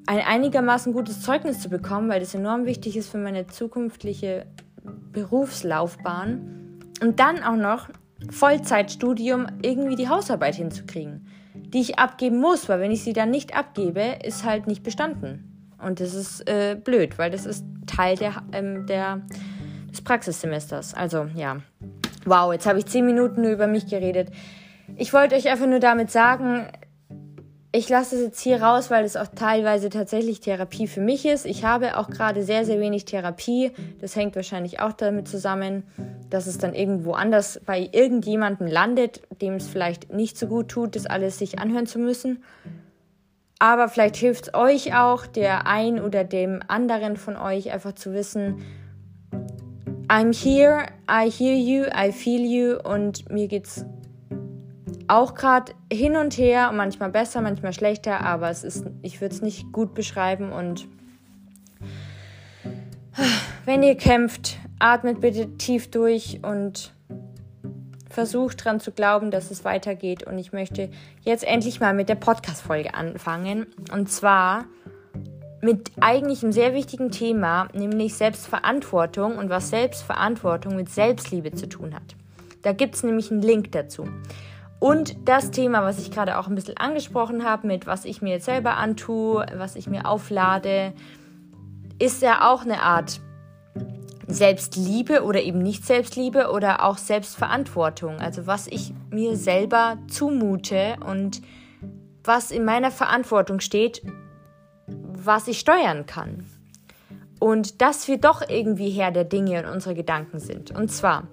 ein 0.08 0.20
einigermaßen 0.20 0.94
gutes 0.94 1.22
Zeugnis 1.22 1.62
zu 1.62 1.70
bekommen, 1.70 2.10
weil 2.10 2.20
das 2.20 2.36
enorm 2.36 2.66
wichtig 2.66 2.96
ist 2.96 3.10
für 3.10 3.18
meine 3.18 3.48
zukünftige 3.48 4.46
Berufslaufbahn 5.12 6.80
und 7.02 7.20
dann 7.20 7.44
auch 7.44 7.56
noch 7.56 7.90
Vollzeitstudium 8.30 9.48
irgendwie 9.62 9.96
die 9.96 10.10
Hausarbeit 10.10 10.56
hinzukriegen, 10.56 11.28
die 11.54 11.82
ich 11.82 12.00
abgeben 12.00 12.40
muss, 12.40 12.70
weil 12.70 12.80
wenn 12.80 12.92
ich 12.92 13.04
sie 13.04 13.14
dann 13.14 13.32
nicht 13.32 13.56
abgebe, 13.56 14.18
ist 14.24 14.44
halt 14.44 14.68
nicht 14.68 14.84
bestanden. 14.84 15.52
Und 15.78 16.00
das 16.00 16.14
ist 16.14 16.50
äh, 16.50 16.76
blöd, 16.82 17.18
weil 17.18 17.32
das 17.32 17.46
ist 17.46 17.66
Teil 17.86 18.16
der, 18.16 18.44
ähm, 18.54 18.86
der, 18.88 19.22
des 19.90 20.02
Praxissemesters. 20.02 20.94
Also 20.94 21.28
ja. 21.36 21.58
Wow, 22.26 22.54
jetzt 22.54 22.66
habe 22.66 22.80
ich 22.80 22.88
zehn 22.88 23.06
Minuten 23.06 23.44
nur 23.44 23.52
über 23.52 23.68
mich 23.68 23.88
geredet. 23.88 24.32
Ich 24.96 25.14
wollte 25.14 25.36
euch 25.36 25.50
einfach 25.50 25.68
nur 25.68 25.80
damit 25.80 26.10
sagen, 26.10 26.68
ich 27.76 27.90
lasse 27.90 28.16
es 28.16 28.22
jetzt 28.22 28.40
hier 28.40 28.62
raus, 28.62 28.90
weil 28.90 29.04
es 29.04 29.18
auch 29.18 29.28
teilweise 29.28 29.90
tatsächlich 29.90 30.40
Therapie 30.40 30.88
für 30.88 31.02
mich 31.02 31.26
ist. 31.26 31.46
Ich 31.46 31.66
habe 31.66 31.98
auch 31.98 32.10
gerade 32.10 32.44
sehr, 32.44 32.66
sehr 32.66 32.80
wenig 32.80 33.04
Therapie. 33.04 33.72
Das 34.00 34.16
hängt 34.16 34.36
wahrscheinlich 34.36 34.80
auch 34.80 34.94
damit 34.94 35.28
zusammen, 35.28 35.84
dass 36.30 36.48
es 36.48 36.58
dann 36.58 36.74
irgendwo 36.74 37.12
anders 37.12 37.60
bei 37.66 37.90
irgendjemandem 37.92 38.68
landet, 38.68 39.22
dem 39.42 39.56
es 39.56 39.68
vielleicht 39.68 40.14
nicht 40.14 40.38
so 40.38 40.48
gut 40.48 40.70
tut, 40.70 40.96
das 40.96 41.06
alles 41.06 41.38
sich 41.38 41.60
anhören 41.60 41.86
zu 41.86 42.00
müssen. 42.00 42.44
Aber 43.60 43.90
vielleicht 43.90 44.16
hilft 44.16 44.48
es 44.48 44.54
euch 44.54 44.96
auch, 44.96 45.26
der 45.26 45.68
ein 45.68 46.02
oder 46.02 46.24
dem 46.24 46.62
anderen 46.68 47.18
von 47.18 47.36
euch 47.36 47.72
einfach 47.72 47.94
zu 47.94 48.14
wissen, 48.14 48.62
I'm 50.08 50.34
here, 50.34 50.86
I 51.10 51.30
hear 51.30 51.56
you, 51.56 51.86
I 51.86 52.12
feel 52.12 52.46
you 52.46 52.78
und 52.78 53.30
mir 53.30 53.48
geht's 53.48 53.86
auch 55.08 55.36
gerade 55.36 55.74
hin 55.92 56.16
und 56.16 56.38
her, 56.38 56.72
manchmal 56.72 57.10
besser, 57.10 57.42
manchmal 57.42 57.74
schlechter, 57.74 58.22
aber 58.22 58.50
es 58.50 58.64
ist, 58.64 58.86
ich 59.02 59.22
würde 59.22 59.36
es 59.36 59.42
nicht 59.42 59.72
gut 59.72 59.94
beschreiben 59.94 60.52
und 60.52 60.88
wenn 63.66 63.84
ihr 63.84 63.96
kämpft, 63.96 64.60
atmet 64.80 65.22
bitte 65.22 65.58
tief 65.58 65.90
durch 65.90 66.40
und 66.44 66.94
versucht 68.10 68.64
dran 68.64 68.80
zu 68.80 68.92
glauben, 68.92 69.30
dass 69.30 69.52
es 69.52 69.66
weitergeht. 69.66 70.24
Und 70.24 70.38
ich 70.38 70.54
möchte 70.54 70.90
jetzt 71.22 71.44
endlich 71.44 71.80
mal 71.80 71.94
mit 71.94 72.08
der 72.08 72.16
Podcast-Folge 72.16 72.94
anfangen. 72.94 73.68
Und 73.92 74.10
zwar 74.10 74.66
mit 75.62 75.92
eigentlich 76.00 76.44
einem 76.44 76.54
sehr 76.54 76.74
wichtigen 76.74 77.12
Thema, 77.12 77.68
nämlich 77.74 78.16
Selbstverantwortung 78.16 79.38
und 79.38 79.50
was 79.50 79.70
Selbstverantwortung 79.70 80.76
mit 80.76 80.90
Selbstliebe 80.90 81.52
zu 81.52 81.68
tun 81.68 81.94
hat. 81.94 82.16
Da 82.62 82.72
gibt 82.72 82.96
es 82.96 83.04
nämlich 83.04 83.32
einen 83.32 83.42
Link 83.42 83.72
dazu. 83.74 84.08
Und 84.80 85.28
das 85.28 85.52
Thema, 85.52 85.84
was 85.84 86.00
ich 86.00 86.12
gerade 86.12 86.38
auch 86.38 86.48
ein 86.48 86.56
bisschen 86.56 86.78
angesprochen 86.78 87.44
habe, 87.44 87.68
mit 87.68 87.88
was 87.88 88.06
ich 88.06 88.22
mir 88.22 88.34
jetzt 88.34 88.46
selber 88.46 88.78
antue, 88.78 89.46
was 89.56 89.76
ich 89.76 89.88
mir 89.88 90.06
auflade, 90.06 90.94
ist 91.98 92.22
ja 92.22 92.52
auch 92.52 92.64
eine 92.64 92.82
Art 92.82 93.22
Selbstliebe 94.28 95.24
oder 95.24 95.42
eben 95.42 95.60
nicht 95.60 95.86
Selbstliebe 95.86 96.52
oder 96.52 96.84
auch 96.84 96.98
Selbstverantwortung. 96.98 98.20
Also 98.20 98.48
was 98.48 98.68
ich 98.68 98.94
mir 99.12 99.38
selber 99.38 99.98
zumute 100.08 100.98
und 101.06 101.42
was 102.24 102.52
in 102.52 102.66
meiner 102.66 102.92
Verantwortung 102.92 103.60
steht, 103.60 104.02
was 104.88 105.48
ich 105.48 105.60
steuern 105.60 106.06
kann. 106.06 106.46
Und 107.40 107.82
dass 107.82 108.08
wir 108.08 108.18
doch 108.18 108.42
irgendwie 108.48 108.90
Herr 108.90 109.12
der 109.12 109.26
Dinge 109.26 109.64
und 109.64 109.72
unsere 109.72 109.94
Gedanken 109.94 110.40
sind. 110.40 110.72
Und 110.72 110.92
zwar 110.92 111.28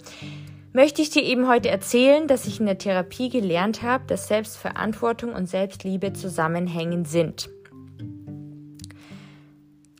möchte 0.73 1.02
ich 1.02 1.11
dir 1.11 1.23
eben 1.23 1.49
heute 1.49 1.69
erzählen, 1.69 2.26
dass 2.26 2.47
ich 2.47 2.61
in 2.61 2.67
der 2.67 2.79
Therapie 2.79 3.29
gelernt 3.29 3.83
habe, 3.83 4.05
dass 4.07 4.29
Selbstverantwortung 4.29 5.35
und 5.35 5.49
Selbstliebe 5.49 6.12
zusammenhängen 6.12 7.05
sind. 7.05 7.50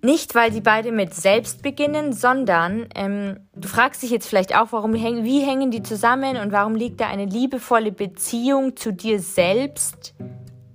Nicht, 0.05 0.35
weil 0.35 0.52
sie 0.52 0.61
beide 0.61 0.91
mit 0.91 1.14
selbst 1.14 1.62
beginnen, 1.62 2.12
sondern 2.12 2.87
ähm, 2.97 3.38
du 3.55 3.69
fragst 3.69 4.02
dich 4.02 4.11
jetzt 4.11 4.26
vielleicht 4.26 4.57
auch, 4.57 4.73
warum 4.73 4.95
wie 4.95 5.41
hängen 5.41 5.71
die 5.71 5.85
zusammen 5.85 6.38
und 6.38 6.50
warum 6.50 6.75
liegt 6.75 7.00
da 7.00 7.07
eine 7.07 7.26
liebevolle 7.26 7.93
Beziehung 7.93 8.76
zu 8.76 8.93
dir 8.93 9.21
selbst? 9.21 10.14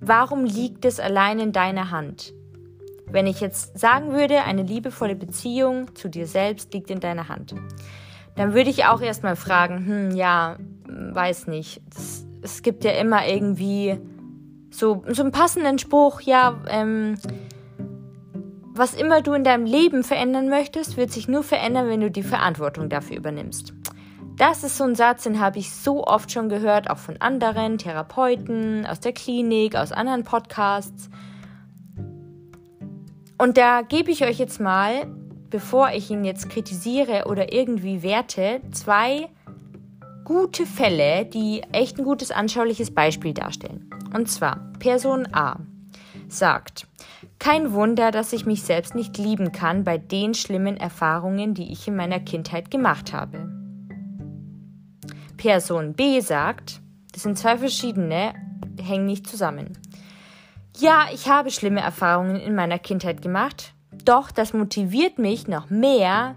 Warum 0.00 0.46
liegt 0.46 0.86
es 0.86 0.98
allein 0.98 1.40
in 1.40 1.52
deiner 1.52 1.90
Hand? 1.90 2.32
Wenn 3.10 3.26
ich 3.26 3.40
jetzt 3.40 3.78
sagen 3.78 4.12
würde, 4.12 4.44
eine 4.44 4.62
liebevolle 4.62 5.14
Beziehung 5.14 5.94
zu 5.94 6.08
dir 6.08 6.26
selbst 6.26 6.72
liegt 6.72 6.90
in 6.90 7.00
deiner 7.00 7.28
Hand, 7.28 7.54
dann 8.38 8.54
würde 8.54 8.70
ich 8.70 8.84
auch 8.84 9.00
erstmal 9.00 9.34
fragen, 9.34 9.84
hm, 9.84 10.16
ja, 10.16 10.56
weiß 10.86 11.48
nicht. 11.48 11.82
Das, 11.92 12.24
es 12.40 12.62
gibt 12.62 12.84
ja 12.84 12.92
immer 12.92 13.26
irgendwie 13.26 13.98
so, 14.70 15.02
so 15.08 15.22
einen 15.22 15.32
passenden 15.32 15.80
Spruch, 15.80 16.20
ja, 16.20 16.60
ähm, 16.68 17.16
was 18.74 18.94
immer 18.94 19.22
du 19.22 19.32
in 19.32 19.42
deinem 19.42 19.66
Leben 19.66 20.04
verändern 20.04 20.48
möchtest, 20.48 20.96
wird 20.96 21.10
sich 21.10 21.26
nur 21.26 21.42
verändern, 21.42 21.88
wenn 21.88 22.00
du 22.00 22.12
die 22.12 22.22
Verantwortung 22.22 22.88
dafür 22.88 23.16
übernimmst. 23.16 23.74
Das 24.36 24.62
ist 24.62 24.76
so 24.76 24.84
ein 24.84 24.94
Satz, 24.94 25.24
den 25.24 25.40
habe 25.40 25.58
ich 25.58 25.72
so 25.72 26.04
oft 26.04 26.30
schon 26.30 26.48
gehört, 26.48 26.88
auch 26.90 26.98
von 26.98 27.16
anderen 27.20 27.76
Therapeuten, 27.76 28.86
aus 28.86 29.00
der 29.00 29.12
Klinik, 29.12 29.74
aus 29.74 29.90
anderen 29.90 30.22
Podcasts. 30.22 31.10
Und 33.36 33.58
da 33.58 33.82
gebe 33.82 34.12
ich 34.12 34.24
euch 34.24 34.38
jetzt 34.38 34.60
mal, 34.60 35.08
bevor 35.50 35.90
ich 35.90 36.10
ihn 36.10 36.24
jetzt 36.24 36.50
kritisiere 36.50 37.24
oder 37.26 37.52
irgendwie 37.52 38.02
werte, 38.02 38.60
zwei 38.72 39.28
gute 40.24 40.66
Fälle, 40.66 41.24
die 41.24 41.62
echt 41.72 41.98
ein 41.98 42.04
gutes 42.04 42.30
anschauliches 42.30 42.94
Beispiel 42.94 43.32
darstellen. 43.32 43.90
Und 44.14 44.30
zwar 44.30 44.72
Person 44.78 45.26
A 45.32 45.60
sagt, 46.28 46.86
kein 47.38 47.72
Wunder, 47.72 48.10
dass 48.10 48.32
ich 48.32 48.44
mich 48.44 48.62
selbst 48.62 48.94
nicht 48.94 49.16
lieben 49.16 49.52
kann 49.52 49.84
bei 49.84 49.96
den 49.96 50.34
schlimmen 50.34 50.76
Erfahrungen, 50.76 51.54
die 51.54 51.72
ich 51.72 51.88
in 51.88 51.96
meiner 51.96 52.20
Kindheit 52.20 52.70
gemacht 52.70 53.12
habe. 53.12 53.50
Person 55.36 55.94
B 55.94 56.20
sagt, 56.20 56.80
das 57.12 57.22
sind 57.22 57.38
zwei 57.38 57.56
verschiedene, 57.56 58.34
hängen 58.82 59.06
nicht 59.06 59.26
zusammen. 59.26 59.78
Ja, 60.76 61.06
ich 61.12 61.28
habe 61.28 61.50
schlimme 61.50 61.80
Erfahrungen 61.80 62.36
in 62.36 62.54
meiner 62.54 62.78
Kindheit 62.78 63.22
gemacht, 63.22 63.72
doch 64.08 64.30
das 64.30 64.54
motiviert 64.54 65.18
mich 65.18 65.48
noch 65.48 65.68
mehr, 65.68 66.34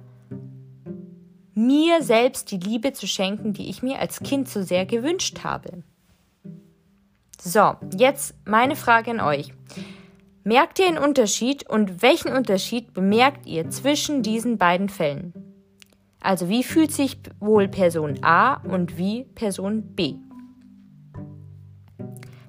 mir 1.54 2.04
selbst 2.04 2.52
die 2.52 2.58
Liebe 2.58 2.92
zu 2.92 3.08
schenken, 3.08 3.54
die 3.54 3.70
ich 3.70 3.82
mir 3.82 4.00
als 4.00 4.20
Kind 4.20 4.50
so 4.50 4.62
sehr 4.62 4.86
gewünscht 4.86 5.44
habe. 5.46 5.84
So, 7.42 7.76
jetzt 7.98 8.36
meine 8.46 8.76
Frage 8.76 9.12
an 9.12 9.22
euch. 9.22 9.54
Merkt 10.44 10.80
ihr 10.80 10.88
einen 10.88 10.98
Unterschied 10.98 11.70
und 11.70 12.02
welchen 12.02 12.34
Unterschied 12.34 12.94
bemerkt 12.94 13.46
ihr 13.46 13.70
zwischen 13.70 14.22
diesen 14.22 14.58
beiden 14.58 14.90
Fällen? 14.90 15.34
Also 16.20 16.50
wie 16.50 16.64
fühlt 16.64 16.92
sich 16.92 17.20
wohl 17.40 17.68
Person 17.68 18.24
A 18.24 18.56
und 18.56 18.98
wie 18.98 19.24
Person 19.24 19.96
B? 19.96 20.16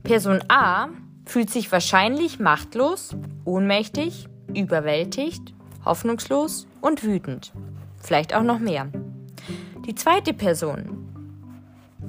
Person 0.02 0.42
A 0.48 0.88
fühlt 1.26 1.50
sich 1.50 1.70
wahrscheinlich 1.70 2.40
machtlos, 2.40 3.14
ohnmächtig, 3.44 4.28
überwältigt, 4.54 5.54
hoffnungslos 5.84 6.66
und 6.80 7.02
wütend. 7.02 7.52
Vielleicht 8.00 8.34
auch 8.34 8.42
noch 8.42 8.58
mehr. 8.58 8.88
Die 9.86 9.94
zweite 9.94 10.32
Person, 10.32 11.08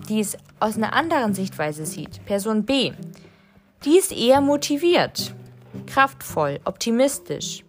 die 0.10 0.20
es 0.20 0.38
aus 0.60 0.78
einer 0.78 0.94
anderen 0.94 1.34
Sichtweise 1.34 1.86
sieht, 1.86 2.26
Person 2.26 2.66
B, 2.66 2.92
die 3.84 3.98
ist 3.98 4.12
eher 4.12 4.42
motiviert, 4.42 5.34
kraftvoll, 5.88 6.60
optimistisch. 6.66 7.64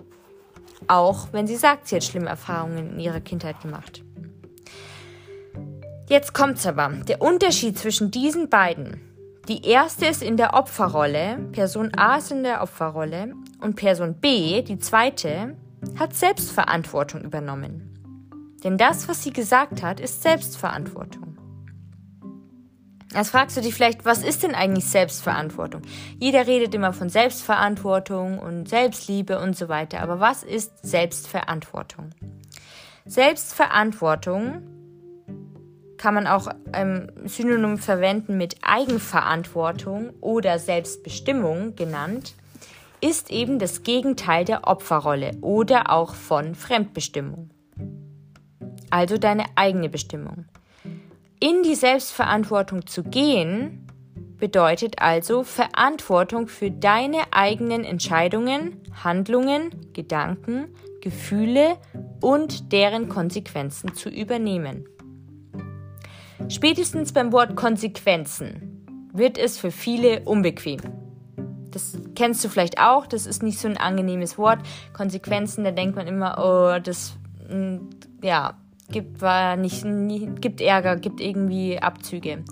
Auch 0.86 1.28
wenn 1.32 1.46
sie 1.46 1.56
sagt, 1.56 1.88
sie 1.88 1.96
hat 1.96 2.04
schlimme 2.04 2.28
Erfahrungen 2.28 2.92
in 2.92 3.00
ihrer 3.00 3.20
Kindheit 3.20 3.60
gemacht. 3.62 4.02
Jetzt 6.08 6.34
kommt's 6.34 6.66
aber. 6.66 6.90
Der 7.08 7.22
Unterschied 7.22 7.78
zwischen 7.78 8.10
diesen 8.10 8.50
beiden. 8.50 9.00
Die 9.48 9.66
erste 9.66 10.06
ist 10.06 10.22
in 10.22 10.36
der 10.36 10.54
Opferrolle, 10.54 11.38
Person 11.52 11.92
A 11.96 12.16
ist 12.16 12.30
in 12.30 12.42
der 12.42 12.62
Opferrolle 12.62 13.34
und 13.64 13.76
Person 13.76 14.14
B, 14.20 14.62
die 14.62 14.78
zweite, 14.78 15.56
hat 15.98 16.14
Selbstverantwortung 16.14 17.22
übernommen. 17.22 17.90
Denn 18.62 18.78
das, 18.78 19.08
was 19.08 19.22
sie 19.22 19.32
gesagt 19.32 19.82
hat, 19.82 20.00
ist 20.00 20.22
Selbstverantwortung. 20.22 21.38
Jetzt 23.14 23.30
fragst 23.30 23.56
du 23.56 23.60
dich 23.60 23.74
vielleicht, 23.74 24.04
was 24.04 24.22
ist 24.22 24.42
denn 24.42 24.54
eigentlich 24.54 24.86
Selbstverantwortung? 24.86 25.82
Jeder 26.18 26.46
redet 26.46 26.74
immer 26.74 26.92
von 26.92 27.08
Selbstverantwortung 27.08 28.38
und 28.38 28.68
Selbstliebe 28.68 29.38
und 29.38 29.56
so 29.56 29.68
weiter. 29.68 30.00
Aber 30.02 30.20
was 30.20 30.42
ist 30.42 30.72
Selbstverantwortung? 30.82 32.10
Selbstverantwortung 33.06 34.62
kann 35.96 36.14
man 36.14 36.26
auch 36.26 36.48
ähm, 36.72 37.10
synonym 37.24 37.78
verwenden 37.78 38.36
mit 38.36 38.56
Eigenverantwortung 38.62 40.10
oder 40.20 40.58
Selbstbestimmung 40.58 41.76
genannt, 41.76 42.34
ist 43.00 43.30
eben 43.30 43.58
das 43.58 43.82
Gegenteil 43.82 44.44
der 44.44 44.66
Opferrolle 44.66 45.32
oder 45.40 45.90
auch 45.90 46.14
von 46.14 46.54
Fremdbestimmung. 46.54 47.50
Also 48.90 49.18
deine 49.18 49.44
eigene 49.56 49.88
Bestimmung. 49.88 50.46
In 51.40 51.62
die 51.62 51.74
Selbstverantwortung 51.74 52.86
zu 52.86 53.02
gehen, 53.02 53.84
bedeutet 54.38 54.98
also 54.98 55.42
Verantwortung 55.42 56.48
für 56.48 56.70
deine 56.70 57.32
eigenen 57.32 57.84
Entscheidungen, 57.84 58.80
Handlungen, 59.02 59.92
Gedanken, 59.92 60.68
Gefühle 61.00 61.78
und 62.20 62.72
deren 62.72 63.08
Konsequenzen 63.08 63.94
zu 63.94 64.08
übernehmen. 64.08 64.86
Spätestens 66.48 67.12
beim 67.12 67.32
Wort 67.32 67.56
Konsequenzen 67.56 69.10
wird 69.12 69.38
es 69.38 69.58
für 69.58 69.70
viele 69.70 70.20
unbequem. 70.24 70.80
Das 71.74 71.98
kennst 72.14 72.44
du 72.44 72.48
vielleicht 72.48 72.78
auch, 72.78 73.06
das 73.06 73.26
ist 73.26 73.42
nicht 73.42 73.58
so 73.58 73.68
ein 73.68 73.76
angenehmes 73.76 74.38
Wort. 74.38 74.60
Konsequenzen, 74.92 75.64
da 75.64 75.70
denkt 75.70 75.96
man 75.96 76.06
immer, 76.06 76.38
oh, 76.38 76.80
das 76.80 77.14
mm, 77.48 77.76
ja, 78.22 78.54
gibt, 78.90 79.20
war 79.20 79.56
nicht, 79.56 79.84
gibt 80.40 80.60
Ärger, 80.60 80.96
gibt 80.96 81.20
irgendwie 81.20 81.78
Abzüge. 81.78 82.44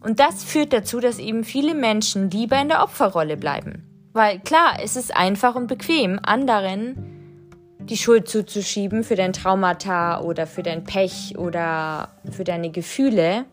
Und 0.00 0.20
das 0.20 0.44
führt 0.44 0.72
dazu, 0.72 1.00
dass 1.00 1.18
eben 1.18 1.44
viele 1.44 1.74
Menschen 1.74 2.30
lieber 2.30 2.60
in 2.60 2.68
der 2.68 2.82
Opferrolle 2.82 3.36
bleiben. 3.36 3.84
Weil 4.12 4.40
klar, 4.40 4.78
es 4.82 4.96
ist 4.96 5.14
einfach 5.14 5.54
und 5.54 5.66
bequem, 5.66 6.18
anderen 6.22 7.20
die 7.78 7.96
Schuld 7.96 8.28
zuzuschieben 8.28 9.04
für 9.04 9.16
dein 9.16 9.32
Traumata 9.32 10.20
oder 10.20 10.46
für 10.46 10.62
dein 10.62 10.84
Pech 10.84 11.36
oder 11.38 12.10
für 12.30 12.44
deine 12.44 12.70
Gefühle, 12.70 13.46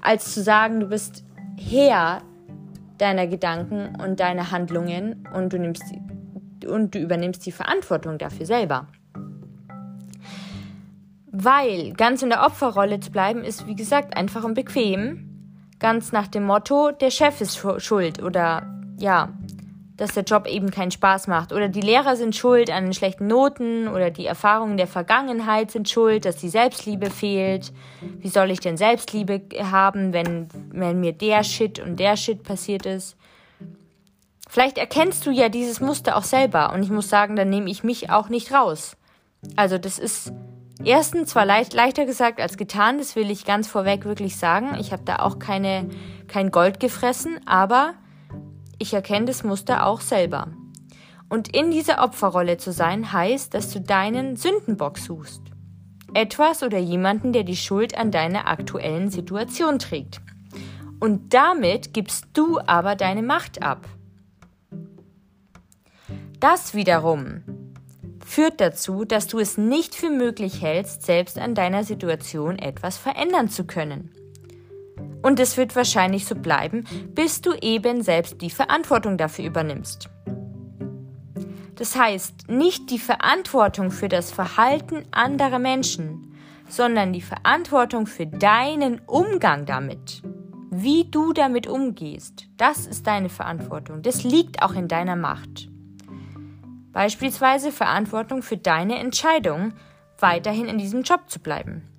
als 0.00 0.34
zu 0.34 0.42
sagen, 0.42 0.80
du 0.80 0.86
bist 0.86 1.24
Herr 1.56 2.22
deiner 3.00 3.26
Gedanken 3.26 3.96
und 4.02 4.20
deiner 4.20 4.50
Handlungen 4.50 5.26
und 5.34 5.52
du 5.52 5.58
nimmst 5.58 5.82
und 6.66 6.94
du 6.94 6.98
übernimmst 6.98 7.44
die 7.46 7.52
Verantwortung 7.52 8.18
dafür 8.18 8.46
selber. 8.46 8.86
Weil 11.26 11.92
ganz 11.92 12.22
in 12.22 12.28
der 12.28 12.42
Opferrolle 12.42 13.00
zu 13.00 13.10
bleiben, 13.10 13.44
ist 13.44 13.66
wie 13.66 13.76
gesagt 13.76 14.16
einfach 14.16 14.44
und 14.44 14.54
bequem. 14.54 15.26
Ganz 15.78 16.12
nach 16.12 16.28
dem 16.28 16.44
Motto, 16.44 16.90
der 16.90 17.10
Chef 17.10 17.40
ist 17.40 17.64
schuld 17.78 18.22
oder 18.22 18.66
ja, 18.98 19.30
dass 20.00 20.14
der 20.14 20.22
Job 20.22 20.46
eben 20.46 20.70
keinen 20.70 20.90
Spaß 20.90 21.26
macht. 21.26 21.52
Oder 21.52 21.68
die 21.68 21.82
Lehrer 21.82 22.16
sind 22.16 22.34
schuld 22.34 22.70
an 22.70 22.84
den 22.84 22.94
schlechten 22.94 23.26
Noten 23.26 23.86
oder 23.86 24.10
die 24.10 24.24
Erfahrungen 24.24 24.78
der 24.78 24.86
Vergangenheit 24.86 25.70
sind 25.70 25.90
schuld, 25.90 26.24
dass 26.24 26.36
die 26.36 26.48
Selbstliebe 26.48 27.10
fehlt. 27.10 27.70
Wie 28.00 28.30
soll 28.30 28.50
ich 28.50 28.60
denn 28.60 28.78
Selbstliebe 28.78 29.42
haben, 29.70 30.14
wenn, 30.14 30.48
wenn 30.72 31.00
mir 31.00 31.12
der 31.12 31.44
Shit 31.44 31.78
und 31.80 32.00
der 32.00 32.16
Shit 32.16 32.42
passiert 32.44 32.86
ist? 32.86 33.14
Vielleicht 34.48 34.78
erkennst 34.78 35.26
du 35.26 35.30
ja 35.30 35.50
dieses 35.50 35.82
Muster 35.82 36.16
auch 36.16 36.24
selber 36.24 36.72
und 36.72 36.82
ich 36.82 36.90
muss 36.90 37.10
sagen, 37.10 37.36
dann 37.36 37.50
nehme 37.50 37.70
ich 37.70 37.84
mich 37.84 38.08
auch 38.08 38.30
nicht 38.30 38.52
raus. 38.52 38.96
Also 39.54 39.76
das 39.76 39.98
ist 39.98 40.32
Erstens 40.82 41.28
zwar 41.28 41.44
leicht, 41.44 41.74
leichter 41.74 42.06
gesagt 42.06 42.40
als 42.40 42.56
getan, 42.56 42.96
das 42.96 43.14
will 43.14 43.30
ich 43.30 43.44
ganz 43.44 43.68
vorweg 43.68 44.06
wirklich 44.06 44.38
sagen. 44.38 44.78
Ich 44.80 44.92
habe 44.92 45.02
da 45.04 45.16
auch 45.16 45.38
keine, 45.38 45.90
kein 46.26 46.50
Gold 46.50 46.80
gefressen, 46.80 47.38
aber 47.44 47.92
ich 48.80 48.94
erkenne 48.94 49.26
das 49.26 49.44
Muster 49.44 49.86
auch 49.86 50.00
selber. 50.00 50.48
Und 51.28 51.54
in 51.54 51.70
dieser 51.70 52.02
Opferrolle 52.02 52.56
zu 52.56 52.72
sein, 52.72 53.12
heißt, 53.12 53.54
dass 53.54 53.70
du 53.70 53.80
deinen 53.80 54.34
Sündenbock 54.34 54.98
suchst. 54.98 55.42
Etwas 56.14 56.64
oder 56.64 56.78
jemanden, 56.78 57.32
der 57.32 57.44
die 57.44 57.56
Schuld 57.56 57.96
an 57.96 58.10
deiner 58.10 58.48
aktuellen 58.48 59.10
Situation 59.10 59.78
trägt. 59.78 60.20
Und 60.98 61.32
damit 61.34 61.94
gibst 61.94 62.26
du 62.32 62.58
aber 62.66 62.96
deine 62.96 63.22
Macht 63.22 63.62
ab. 63.62 63.86
Das 66.40 66.74
wiederum 66.74 67.42
führt 68.24 68.60
dazu, 68.60 69.04
dass 69.04 69.26
du 69.26 69.38
es 69.38 69.58
nicht 69.58 69.94
für 69.94 70.10
möglich 70.10 70.62
hältst, 70.62 71.02
selbst 71.04 71.38
an 71.38 71.54
deiner 71.54 71.84
Situation 71.84 72.58
etwas 72.58 72.96
verändern 72.96 73.48
zu 73.48 73.64
können. 73.64 74.10
Und 75.22 75.38
es 75.38 75.56
wird 75.56 75.76
wahrscheinlich 75.76 76.26
so 76.26 76.34
bleiben, 76.34 76.84
bis 77.14 77.40
du 77.40 77.52
eben 77.60 78.02
selbst 78.02 78.40
die 78.40 78.50
Verantwortung 78.50 79.18
dafür 79.18 79.44
übernimmst. 79.44 80.08
Das 81.76 81.96
heißt, 81.96 82.48
nicht 82.48 82.90
die 82.90 82.98
Verantwortung 82.98 83.90
für 83.90 84.08
das 84.08 84.30
Verhalten 84.30 85.02
anderer 85.12 85.58
Menschen, 85.58 86.34
sondern 86.68 87.12
die 87.12 87.22
Verantwortung 87.22 88.06
für 88.06 88.26
deinen 88.26 89.00
Umgang 89.06 89.66
damit. 89.66 90.22
Wie 90.70 91.04
du 91.10 91.32
damit 91.32 91.66
umgehst, 91.66 92.46
das 92.56 92.86
ist 92.86 93.06
deine 93.06 93.28
Verantwortung. 93.28 94.02
Das 94.02 94.24
liegt 94.24 94.62
auch 94.62 94.74
in 94.74 94.88
deiner 94.88 95.16
Macht. 95.16 95.68
Beispielsweise 96.92 97.72
Verantwortung 97.72 98.42
für 98.42 98.56
deine 98.56 98.98
Entscheidung, 98.98 99.72
weiterhin 100.18 100.66
in 100.66 100.78
diesem 100.78 101.02
Job 101.02 101.28
zu 101.28 101.40
bleiben. 101.40 101.89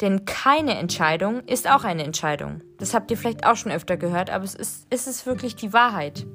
Denn 0.00 0.24
keine 0.24 0.78
Entscheidung 0.78 1.40
ist 1.40 1.68
auch 1.68 1.84
eine 1.84 2.04
Entscheidung. 2.04 2.62
Das 2.78 2.94
habt 2.94 3.10
ihr 3.10 3.18
vielleicht 3.18 3.44
auch 3.44 3.56
schon 3.56 3.72
öfter 3.72 3.96
gehört, 3.96 4.30
aber 4.30 4.44
es 4.44 4.54
ist, 4.54 4.92
ist 4.92 5.06
es 5.06 5.26
wirklich 5.26 5.56
die 5.56 5.72
Wahrheit. 5.72 6.26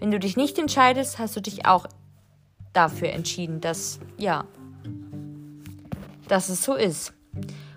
Wenn 0.00 0.10
du 0.10 0.18
dich 0.18 0.36
nicht 0.36 0.58
entscheidest, 0.58 1.18
hast 1.18 1.36
du 1.36 1.40
dich 1.40 1.66
auch 1.66 1.86
dafür 2.72 3.10
entschieden, 3.10 3.60
dass, 3.60 4.00
ja, 4.18 4.44
dass 6.28 6.48
es 6.48 6.64
so 6.64 6.74
ist. 6.74 7.12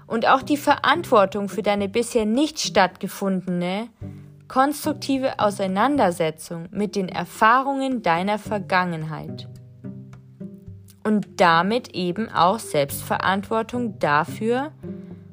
Und 0.08 0.28
auch 0.28 0.41
die 0.41 0.58
Verantwortung 0.58 1.50
für 1.50 1.62
deine 1.62 1.88
bisher 1.88 2.26
nicht 2.26 2.60
stattgefundene 2.60 3.89
konstruktive 4.47 5.39
Auseinandersetzung 5.39 6.67
mit 6.71 6.95
den 6.95 7.10
Erfahrungen 7.10 8.02
deiner 8.02 8.39
Vergangenheit. 8.39 9.47
Und 11.04 11.39
damit 11.39 11.89
eben 11.93 12.30
auch 12.30 12.60
Selbstverantwortung 12.60 14.00
dafür, 14.00 14.71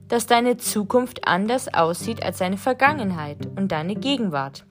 dass 0.09 0.27
deine 0.27 0.57
Zukunft 0.57 1.27
anders 1.27 1.73
aussieht 1.73 2.23
als 2.23 2.39
deine 2.39 2.57
Vergangenheit 2.57 3.39
und 3.57 3.73
deine 3.73 3.95
Gegenwart. 3.95 4.67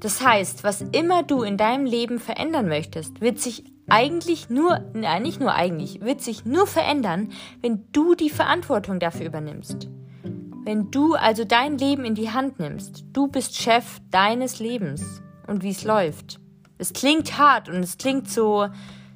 Das 0.00 0.24
heißt, 0.24 0.64
was 0.64 0.80
immer 0.80 1.22
du 1.22 1.42
in 1.42 1.56
deinem 1.56 1.84
Leben 1.84 2.18
verändern 2.18 2.68
möchtest, 2.68 3.20
wird 3.20 3.38
sich 3.38 3.64
eigentlich 3.88 4.48
nur, 4.48 4.80
nein, 4.94 5.22
nicht 5.22 5.40
nur 5.40 5.52
eigentlich, 5.54 6.00
wird 6.00 6.22
sich 6.22 6.44
nur 6.44 6.66
verändern, 6.66 7.32
wenn 7.60 7.84
du 7.92 8.14
die 8.14 8.30
Verantwortung 8.30 8.98
dafür 8.98 9.26
übernimmst. 9.26 9.88
Wenn 10.64 10.90
du 10.90 11.14
also 11.14 11.44
dein 11.44 11.76
Leben 11.78 12.04
in 12.04 12.14
die 12.14 12.30
Hand 12.30 12.60
nimmst, 12.60 13.04
du 13.12 13.28
bist 13.28 13.56
Chef 13.56 14.00
deines 14.10 14.58
Lebens 14.58 15.22
und 15.46 15.62
wie 15.62 15.70
es 15.70 15.84
läuft. 15.84 16.38
Es 16.78 16.92
klingt 16.92 17.36
hart 17.36 17.68
und 17.68 17.82
es 17.82 17.98
klingt 17.98 18.30
so 18.30 18.68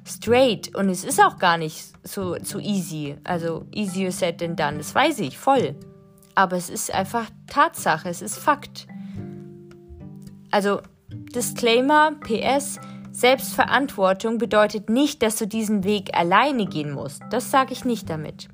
straight 0.05 0.73
und 0.75 0.89
es 0.89 1.03
ist 1.03 1.19
auch 1.21 1.37
gar 1.37 1.57
nicht 1.57 1.83
so, 2.03 2.37
so 2.41 2.59
easy. 2.59 3.17
Also 3.23 3.65
easier 3.73 4.11
said 4.11 4.39
than 4.39 4.55
done, 4.55 4.77
das 4.77 4.93
weiß 4.93 5.19
ich 5.19 5.37
voll. 5.37 5.75
Aber 6.35 6.55
es 6.57 6.69
ist 6.69 6.93
einfach 6.93 7.29
Tatsache, 7.47 8.09
es 8.09 8.21
ist 8.21 8.37
Fakt. 8.37 8.87
Also 10.51 10.81
Disclaimer, 11.09 12.13
PS, 12.21 12.79
Selbstverantwortung 13.11 14.37
bedeutet 14.37 14.89
nicht, 14.89 15.21
dass 15.21 15.37
du 15.37 15.47
diesen 15.47 15.83
Weg 15.83 16.15
alleine 16.15 16.65
gehen 16.65 16.91
musst. 16.91 17.21
Das 17.29 17.51
sage 17.51 17.73
ich 17.73 17.85
nicht 17.85 18.09
damit 18.09 18.49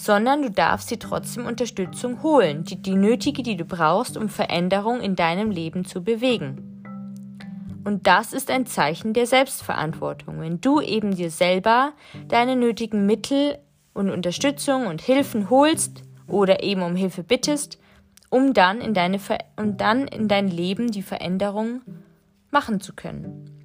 sondern 0.00 0.40
du 0.40 0.50
darfst 0.50 0.90
dir 0.90 0.98
trotzdem 0.98 1.44
Unterstützung 1.44 2.22
holen, 2.22 2.64
die, 2.64 2.80
die 2.80 2.94
nötige, 2.94 3.42
die 3.42 3.56
du 3.56 3.66
brauchst, 3.66 4.16
um 4.16 4.30
Veränderung 4.30 5.00
in 5.00 5.14
deinem 5.14 5.50
Leben 5.50 5.84
zu 5.84 6.02
bewegen. 6.02 6.69
Und 7.84 8.06
das 8.06 8.32
ist 8.32 8.50
ein 8.50 8.66
Zeichen 8.66 9.14
der 9.14 9.26
Selbstverantwortung, 9.26 10.40
wenn 10.40 10.60
du 10.60 10.80
eben 10.80 11.14
dir 11.14 11.30
selber 11.30 11.92
deine 12.28 12.56
nötigen 12.56 13.06
Mittel 13.06 13.58
und 13.94 14.10
Unterstützung 14.10 14.86
und 14.86 15.00
Hilfen 15.00 15.50
holst 15.50 16.02
oder 16.26 16.62
eben 16.62 16.82
um 16.82 16.94
Hilfe 16.94 17.22
bittest, 17.22 17.78
um 18.28 18.54
dann 18.54 18.80
in, 18.80 18.94
deine 18.94 19.18
um 19.56 19.76
dann 19.76 20.06
in 20.06 20.28
dein 20.28 20.48
Leben 20.48 20.90
die 20.90 21.02
Veränderung 21.02 21.82
machen 22.50 22.80
zu 22.80 22.94
können. 22.94 23.60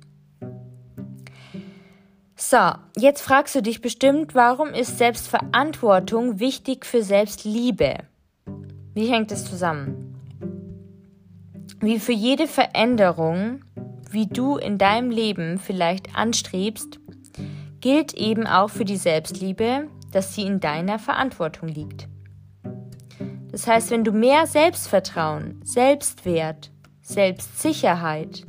So, 2.38 2.58
jetzt 2.98 3.22
fragst 3.22 3.56
du 3.56 3.62
dich 3.62 3.82
bestimmt, 3.82 4.36
warum 4.36 4.70
ist 4.70 4.98
Selbstverantwortung 4.98 6.40
wichtig 6.40 6.86
für 6.86 7.02
Selbstliebe? 7.02 7.96
Wie 8.94 9.08
hängt 9.08 9.32
es 9.32 9.46
zusammen? 9.46 10.16
Wie 11.80 12.00
für 12.00 12.12
jede 12.12 12.48
Veränderung, 12.48 13.62
wie 14.16 14.26
du 14.26 14.58
in 14.58 14.80
deinem 14.80 15.12
Leben 15.12 15.60
vielleicht 15.60 16.16
anstrebst, 16.16 17.00
gilt 17.82 18.16
eben 18.16 18.48
auch 18.48 18.70
für 18.70 18.86
die 18.86 18.98
Selbstliebe, 18.98 19.90
dass 20.12 20.34
sie 20.34 20.44
in 20.44 20.60
deiner 20.60 20.98
Verantwortung 20.98 21.70
liegt. 21.70 22.08
Das 23.52 23.68
heißt, 23.68 23.92
wenn 23.92 24.04
du 24.04 24.12
mehr 24.12 24.48
Selbstvertrauen, 24.48 25.62
Selbstwert, 25.64 26.72
Selbstsicherheit, 27.02 28.48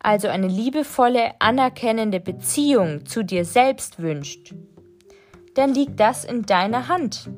also 0.00 0.28
eine 0.28 0.48
liebevolle, 0.48 1.32
anerkennende 1.38 2.18
Beziehung 2.18 3.06
zu 3.06 3.22
dir 3.22 3.44
selbst 3.44 4.00
wünscht, 4.00 4.54
dann 5.54 5.74
liegt 5.74 6.00
das 6.00 6.24
in 6.24 6.42
deiner 6.42 6.88
Hand. 6.88 7.28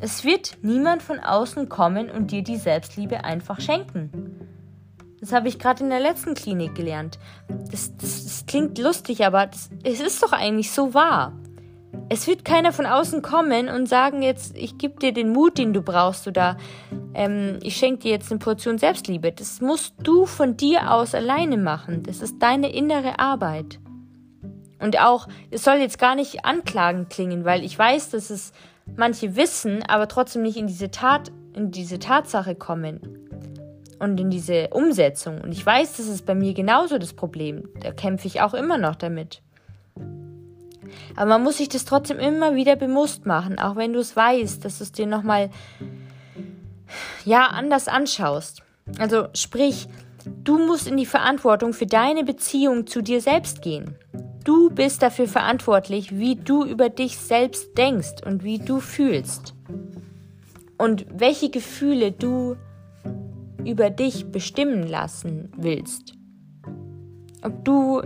Es 0.00 0.24
wird 0.24 0.58
niemand 0.62 1.02
von 1.02 1.20
außen 1.20 1.68
kommen 1.70 2.10
und 2.10 2.30
dir 2.30 2.42
die 2.42 2.56
Selbstliebe 2.58 3.24
einfach 3.24 3.60
schenken. 3.60 4.35
Das 5.26 5.32
habe 5.32 5.48
ich 5.48 5.58
gerade 5.58 5.82
in 5.82 5.90
der 5.90 5.98
letzten 5.98 6.34
Klinik 6.34 6.76
gelernt. 6.76 7.18
Das, 7.72 7.96
das, 7.96 8.22
das 8.22 8.46
klingt 8.46 8.78
lustig, 8.78 9.26
aber 9.26 9.46
das, 9.46 9.70
es 9.82 9.98
ist 9.98 10.22
doch 10.22 10.30
eigentlich 10.30 10.70
so 10.70 10.94
wahr. 10.94 11.32
Es 12.08 12.28
wird 12.28 12.44
keiner 12.44 12.72
von 12.72 12.86
außen 12.86 13.22
kommen 13.22 13.68
und 13.68 13.88
sagen 13.88 14.22
jetzt, 14.22 14.56
ich 14.56 14.78
gebe 14.78 15.00
dir 15.00 15.12
den 15.12 15.30
Mut, 15.30 15.58
den 15.58 15.72
du 15.72 15.82
brauchst 15.82 16.28
oder 16.28 16.56
ähm, 17.12 17.58
ich 17.60 17.74
schenke 17.74 18.02
dir 18.02 18.12
jetzt 18.12 18.30
eine 18.30 18.38
Portion 18.38 18.78
Selbstliebe. 18.78 19.32
Das 19.32 19.60
musst 19.60 19.96
du 20.00 20.26
von 20.26 20.56
dir 20.56 20.92
aus 20.92 21.12
alleine 21.12 21.56
machen. 21.56 22.04
Das 22.04 22.22
ist 22.22 22.40
deine 22.40 22.72
innere 22.72 23.18
Arbeit. 23.18 23.80
Und 24.78 25.00
auch, 25.00 25.26
es 25.50 25.64
soll 25.64 25.78
jetzt 25.78 25.98
gar 25.98 26.14
nicht 26.14 26.44
anklagend 26.44 27.10
klingen, 27.10 27.44
weil 27.44 27.64
ich 27.64 27.76
weiß, 27.76 28.10
dass 28.10 28.30
es 28.30 28.52
manche 28.94 29.34
wissen, 29.34 29.82
aber 29.88 30.06
trotzdem 30.06 30.42
nicht 30.42 30.56
in 30.56 30.68
diese 30.68 30.92
Tat, 30.92 31.32
in 31.52 31.72
diese 31.72 31.98
Tatsache 31.98 32.54
kommen 32.54 33.25
und 33.98 34.18
in 34.20 34.30
diese 34.30 34.68
Umsetzung. 34.68 35.40
Und 35.40 35.52
ich 35.52 35.64
weiß, 35.64 35.96
das 35.96 36.06
ist 36.08 36.26
bei 36.26 36.34
mir 36.34 36.54
genauso 36.54 36.98
das 36.98 37.12
Problem. 37.12 37.68
Da 37.80 37.92
kämpfe 37.92 38.26
ich 38.26 38.40
auch 38.40 38.54
immer 38.54 38.78
noch 38.78 38.96
damit. 38.96 39.42
Aber 41.16 41.26
man 41.26 41.42
muss 41.42 41.58
sich 41.58 41.68
das 41.68 41.84
trotzdem 41.84 42.18
immer 42.18 42.54
wieder 42.54 42.76
bewusst 42.76 43.26
machen, 43.26 43.58
auch 43.58 43.76
wenn 43.76 43.92
du 43.92 44.00
es 44.00 44.14
weißt, 44.14 44.64
dass 44.64 44.78
du 44.78 44.84
es 44.84 44.92
dir 44.92 45.06
nochmal, 45.06 45.50
ja, 47.24 47.46
anders 47.46 47.88
anschaust. 47.88 48.62
Also 48.98 49.28
sprich, 49.34 49.88
du 50.44 50.58
musst 50.58 50.86
in 50.86 50.96
die 50.96 51.06
Verantwortung 51.06 51.72
für 51.72 51.86
deine 51.86 52.24
Beziehung 52.24 52.86
zu 52.86 53.02
dir 53.02 53.20
selbst 53.20 53.62
gehen. 53.62 53.96
Du 54.44 54.70
bist 54.70 55.02
dafür 55.02 55.26
verantwortlich, 55.26 56.16
wie 56.16 56.36
du 56.36 56.64
über 56.64 56.88
dich 56.88 57.18
selbst 57.18 57.76
denkst 57.76 58.22
und 58.24 58.44
wie 58.44 58.58
du 58.58 58.78
fühlst. 58.78 59.54
Und 60.78 61.06
welche 61.10 61.50
Gefühle 61.50 62.12
du 62.12 62.56
über 63.66 63.90
dich 63.90 64.30
bestimmen 64.30 64.86
lassen 64.86 65.50
willst. 65.56 66.14
Ob 67.42 67.64
du 67.64 68.02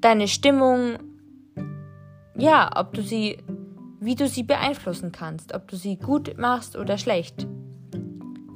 deine 0.00 0.28
Stimmung 0.28 0.98
ja, 2.36 2.70
ob 2.74 2.94
du 2.94 3.02
sie, 3.02 3.38
wie 4.00 4.14
du 4.14 4.26
sie 4.26 4.42
beeinflussen 4.42 5.12
kannst, 5.12 5.54
ob 5.54 5.68
du 5.68 5.76
sie 5.76 5.96
gut 5.96 6.36
machst 6.38 6.76
oder 6.76 6.98
schlecht. 6.98 7.46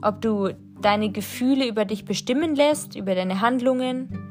Ob 0.03 0.21
du 0.21 0.55
deine 0.81 1.11
Gefühle 1.11 1.67
über 1.67 1.85
dich 1.85 2.05
bestimmen 2.05 2.55
lässt, 2.55 2.97
über 2.97 3.15
deine 3.15 3.41
Handlungen, 3.41 4.23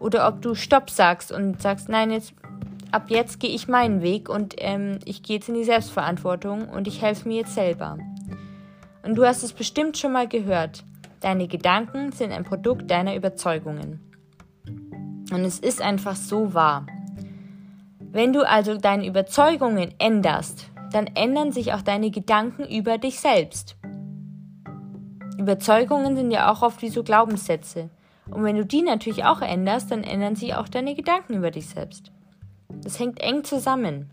oder 0.00 0.28
ob 0.28 0.42
du 0.42 0.54
Stopp 0.54 0.90
sagst 0.90 1.32
und 1.32 1.62
sagst, 1.62 1.88
nein, 1.88 2.10
jetzt, 2.10 2.34
ab 2.90 3.08
jetzt 3.08 3.40
gehe 3.40 3.50
ich 3.50 3.68
meinen 3.68 4.02
Weg 4.02 4.28
und 4.28 4.54
ähm, 4.58 4.98
ich 5.04 5.22
gehe 5.22 5.36
jetzt 5.36 5.48
in 5.48 5.54
die 5.54 5.64
Selbstverantwortung 5.64 6.68
und 6.68 6.88
ich 6.88 7.00
helfe 7.00 7.28
mir 7.28 7.38
jetzt 7.38 7.54
selber. 7.54 7.96
Und 9.04 9.16
du 9.16 9.26
hast 9.26 9.42
es 9.42 9.52
bestimmt 9.52 9.98
schon 9.98 10.12
mal 10.12 10.26
gehört. 10.26 10.82
Deine 11.20 11.46
Gedanken 11.46 12.12
sind 12.12 12.32
ein 12.32 12.44
Produkt 12.44 12.90
deiner 12.90 13.14
Überzeugungen. 13.14 14.00
Und 15.30 15.44
es 15.44 15.58
ist 15.58 15.82
einfach 15.82 16.16
so 16.16 16.54
wahr. 16.54 16.86
Wenn 17.98 18.32
du 18.32 18.48
also 18.48 18.76
deine 18.76 19.06
Überzeugungen 19.06 19.94
änderst, 19.98 20.70
dann 20.92 21.08
ändern 21.08 21.52
sich 21.52 21.72
auch 21.72 21.82
deine 21.82 22.10
Gedanken 22.10 22.64
über 22.64 22.98
dich 22.98 23.20
selbst. 23.20 23.76
Überzeugungen 25.38 26.16
sind 26.16 26.30
ja 26.30 26.52
auch 26.52 26.62
oft 26.62 26.80
wie 26.80 26.90
so 26.90 27.02
Glaubenssätze. 27.02 27.90
Und 28.30 28.44
wenn 28.44 28.56
du 28.56 28.64
die 28.64 28.82
natürlich 28.82 29.24
auch 29.24 29.42
änderst, 29.42 29.90
dann 29.90 30.04
ändern 30.04 30.36
sich 30.36 30.54
auch 30.54 30.68
deine 30.68 30.94
Gedanken 30.94 31.34
über 31.34 31.50
dich 31.50 31.68
selbst. 31.68 32.12
Das 32.82 32.98
hängt 32.98 33.20
eng 33.20 33.44
zusammen. 33.44 34.10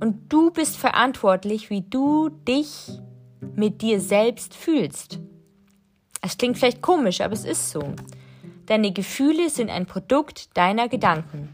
Und 0.00 0.32
du 0.32 0.50
bist 0.50 0.76
verantwortlich, 0.76 1.68
wie 1.70 1.82
du 1.82 2.28
dich 2.28 3.00
mit 3.54 3.82
dir 3.82 4.00
selbst 4.00 4.54
fühlst. 4.54 5.18
Es 6.20 6.38
klingt 6.38 6.58
vielleicht 6.58 6.82
komisch, 6.82 7.20
aber 7.20 7.34
es 7.34 7.44
ist 7.44 7.70
so. 7.70 7.94
Deine 8.66 8.92
Gefühle 8.92 9.50
sind 9.50 9.70
ein 9.70 9.86
Produkt 9.86 10.56
deiner 10.56 10.88
Gedanken. 10.88 11.48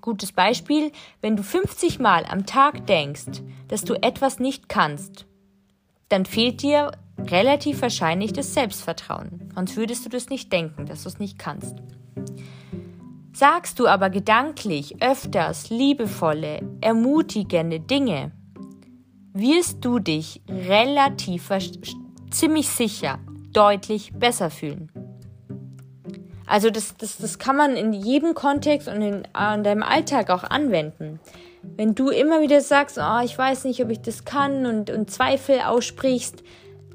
Gutes 0.00 0.32
Beispiel, 0.32 0.92
wenn 1.20 1.36
du 1.36 1.42
50 1.42 1.98
Mal 1.98 2.24
am 2.26 2.44
Tag 2.44 2.86
denkst, 2.86 3.42
dass 3.68 3.84
du 3.84 3.94
etwas 3.94 4.38
nicht 4.38 4.68
kannst, 4.68 5.26
dann 6.08 6.26
fehlt 6.26 6.62
dir 6.62 6.92
relativ 7.18 7.80
wahrscheinlich 7.80 8.32
das 8.32 8.52
Selbstvertrauen. 8.52 9.50
Sonst 9.54 9.76
würdest 9.76 10.04
du 10.04 10.10
das 10.10 10.28
nicht 10.28 10.52
denken, 10.52 10.86
dass 10.86 11.04
du 11.04 11.08
es 11.08 11.18
nicht 11.18 11.38
kannst. 11.38 11.76
Sagst 13.32 13.78
du 13.80 13.86
aber 13.86 14.10
gedanklich 14.10 15.02
öfters 15.02 15.70
liebevolle, 15.70 16.60
ermutigende 16.80 17.80
Dinge, 17.80 18.32
wirst 19.34 19.84
du 19.84 19.98
dich 19.98 20.40
relativ 20.48 21.50
ziemlich 22.30 22.68
sicher 22.68 23.18
deutlich 23.52 24.12
besser 24.14 24.48
fühlen. 24.48 24.90
Also 26.46 26.70
das, 26.70 26.96
das, 26.96 27.18
das 27.18 27.38
kann 27.38 27.56
man 27.56 27.76
in 27.76 27.92
jedem 27.92 28.34
Kontext 28.34 28.86
und 28.88 29.02
in, 29.02 29.14
in 29.24 29.64
deinem 29.64 29.82
Alltag 29.82 30.30
auch 30.30 30.44
anwenden. 30.44 31.18
Wenn 31.62 31.94
du 31.94 32.10
immer 32.10 32.42
wieder 32.42 32.60
sagst, 32.60 32.98
oh, 32.98 33.20
ich 33.24 33.36
weiß 33.36 33.64
nicht, 33.64 33.82
ob 33.82 33.90
ich 33.90 34.02
das 34.02 34.24
kann 34.24 34.66
und, 34.66 34.90
und 34.90 35.10
Zweifel 35.10 35.60
aussprichst, 35.60 36.44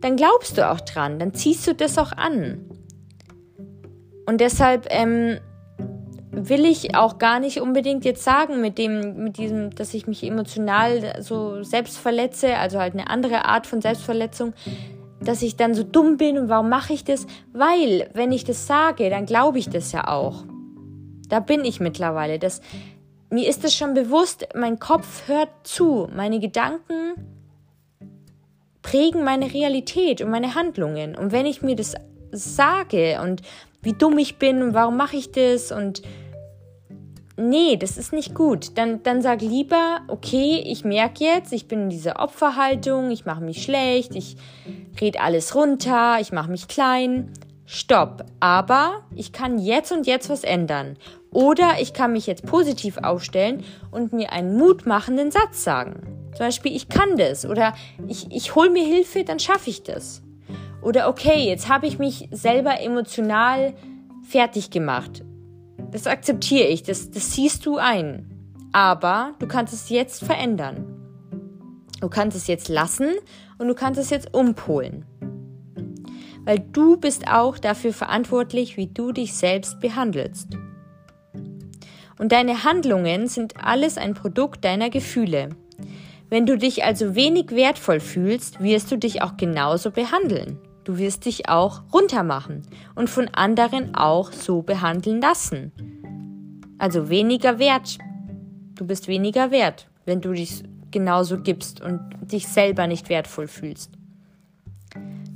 dann 0.02 0.16
glaubst 0.16 0.58
du 0.58 0.70
auch 0.70 0.80
dran, 0.80 1.20
dann 1.20 1.34
ziehst 1.34 1.68
du 1.68 1.76
das 1.76 1.98
auch 1.98 2.14
an. 2.14 2.70
Und 4.26 4.40
deshalb 4.40 4.88
ähm, 4.92 5.40
will 6.32 6.66
ich 6.66 6.96
auch 6.96 7.18
gar 7.18 7.40
nicht 7.40 7.60
unbedingt 7.60 8.06
jetzt 8.06 8.24
sagen 8.24 8.62
mit 8.62 8.78
dem, 8.78 9.24
mit 9.24 9.38
diesem, 9.38 9.72
dass 9.72 9.94
ich 9.94 10.08
mich 10.08 10.24
emotional 10.24 11.22
so 11.22 11.64
selbst 11.64 11.98
verletze, 11.98 12.56
also 12.58 12.80
halt 12.80 12.94
eine 12.94 13.10
andere 13.10 13.46
Art 13.46 13.66
von 13.66 13.82
Selbstverletzung, 13.82 14.54
dass 15.22 15.42
ich 15.42 15.56
dann 15.56 15.74
so 15.74 15.84
dumm 15.84 16.18
bin 16.18 16.38
und 16.38 16.50
warum 16.50 16.70
mache 16.70 16.94
ich 16.94 17.04
das? 17.04 17.26
Weil, 17.52 18.10
wenn 18.14 18.32
ich 18.32 18.44
das 18.44 18.68
sage, 18.68 19.10
dann 19.10 19.26
glaube 19.26 19.60
ich 19.60 19.70
das 19.70 19.92
ja 19.92 20.08
auch. 20.08 20.44
Da 21.28 21.40
bin 21.40 21.66
ich 21.66 21.80
mittlerweile. 21.80 22.40
Das, 22.40 22.62
mir 23.30 23.48
ist 23.48 23.64
es 23.64 23.76
schon 23.76 23.94
bewusst, 23.94 24.48
mein 24.56 24.80
Kopf 24.80 25.28
hört 25.28 25.50
zu, 25.64 26.08
meine 26.16 26.40
Gedanken 26.40 27.16
prägen 28.82 29.24
meine 29.24 29.54
Realität 29.54 30.22
und 30.22 30.32
meine 30.32 30.56
Handlungen. 30.56 31.16
Und 31.16 31.32
wenn 31.32 31.46
ich 31.46 31.62
mir 31.62 31.76
das 31.76 31.96
sage 32.32 33.20
und 33.22 33.42
wie 33.82 33.94
dumm 33.94 34.18
ich 34.18 34.38
bin 34.38 34.62
und 34.62 34.74
warum 34.74 34.98
mache 34.98 35.16
ich 35.16 35.32
das 35.32 35.72
und 35.72 36.02
nee, 37.40 37.78
das 37.78 37.98
ist 37.98 38.14
nicht 38.14 38.36
gut. 38.36 38.78
Dann, 38.78 39.02
dann 39.04 39.22
sag 39.22 39.42
lieber, 39.42 40.02
okay, 40.08 40.62
ich 40.66 40.84
merke 40.84 41.24
jetzt, 41.24 41.54
ich 41.54 41.68
bin 41.68 41.84
in 41.84 41.90
dieser 41.90 42.20
Opferhaltung, 42.20 43.12
ich 43.12 43.26
mache 43.26 43.42
mich 43.42 43.64
schlecht, 43.64 44.16
ich 44.16 44.36
red 45.00 45.20
alles 45.20 45.56
runter, 45.56 46.18
ich 46.20 46.32
mache 46.32 46.52
mich 46.52 46.68
klein. 46.68 47.32
Stopp. 47.66 48.26
Aber 48.40 49.04
ich 49.16 49.32
kann 49.32 49.60
jetzt 49.60 49.92
und 49.92 50.08
jetzt 50.08 50.30
was 50.30 50.44
ändern. 50.44 50.98
Oder 51.32 51.80
ich 51.80 51.94
kann 51.94 52.14
mich 52.14 52.26
jetzt 52.26 52.46
positiv 52.46 52.98
aufstellen 52.98 53.64
und 53.92 54.12
mir 54.12 54.32
einen 54.32 54.58
mutmachenden 54.58 55.30
Satz 55.30 55.64
sagen. 55.64 56.32
Zum 56.36 56.48
Beispiel, 56.48 56.76
ich 56.76 56.90
kann 56.90 57.16
das. 57.16 57.46
Oder 57.46 57.76
ich, 58.08 58.32
ich 58.32 58.56
hole 58.56 58.72
mir 58.72 58.84
Hilfe, 58.84 59.24
dann 59.24 59.40
schaffe 59.40 59.70
ich 59.70 59.84
das. 59.84 60.24
Oder 60.82 61.10
okay, 61.10 61.46
jetzt 61.48 61.70
habe 61.70 61.88
ich 61.88 62.00
mich 62.00 62.30
selber 62.32 62.80
emotional 62.80 63.74
fertig 64.24 64.70
gemacht. 64.72 65.24
Das 65.92 66.08
akzeptiere 66.08 66.68
ich, 66.68 66.84
das, 66.84 67.12
das 67.12 67.34
siehst 67.34 67.66
du 67.66 67.78
ein. 67.78 68.26
Aber 68.72 69.34
du 69.40 69.48
kannst 69.48 69.74
es 69.74 69.90
jetzt 69.90 70.24
verändern. 70.24 70.86
Du 72.00 72.08
kannst 72.08 72.38
es 72.38 72.48
jetzt 72.48 72.70
lassen 72.70 73.10
und 73.58 73.68
du 73.68 73.74
kannst 73.74 74.00
es 74.00 74.10
jetzt 74.10 74.34
umpolen. 74.34 75.06
Weil 76.46 76.60
du 76.60 76.98
bist 76.98 77.28
auch 77.28 77.58
dafür 77.58 77.92
verantwortlich, 77.92 78.78
wie 78.78 78.88
du 78.88 79.12
dich 79.12 79.34
selbst 79.34 79.80
behandelst. 79.80 80.48
Und 82.18 82.32
deine 82.32 82.64
Handlungen 82.64 83.28
sind 83.28 83.54
alles 83.62 83.98
ein 83.98 84.14
Produkt 84.14 84.64
deiner 84.64 84.90
Gefühle. 84.90 85.50
Wenn 86.30 86.46
du 86.46 86.58
dich 86.58 86.84
also 86.84 87.16
wenig 87.16 87.52
wertvoll 87.52 88.00
fühlst, 88.00 88.62
wirst 88.62 88.92
du 88.92 88.98
dich 88.98 89.22
auch 89.22 89.36
genauso 89.36 89.92
behandeln. 89.92 90.60
Du 90.84 90.98
wirst 90.98 91.26
dich 91.26 91.50
auch 91.50 91.82
runtermachen 91.94 92.64
und 92.96 93.10
von 93.10 93.28
anderen 93.30 93.96
auch 93.96 94.32
so 94.32 94.62
behandeln 94.62 95.22
lassen. 95.22 95.72
Also 96.78 97.10
weniger 97.10 97.60
wert. 97.60 97.98
Du 98.76 98.86
bist 98.86 99.08
weniger 99.08 99.52
wert, 99.52 99.90
wenn 100.06 100.22
du 100.22 100.34
dich 100.34 100.64
genauso 100.92 101.40
gibst 101.40 101.82
und 101.82 102.00
dich 102.22 102.48
selber 102.48 102.88
nicht 102.88 103.10
wertvoll 103.10 103.48
fühlst. 103.48 103.92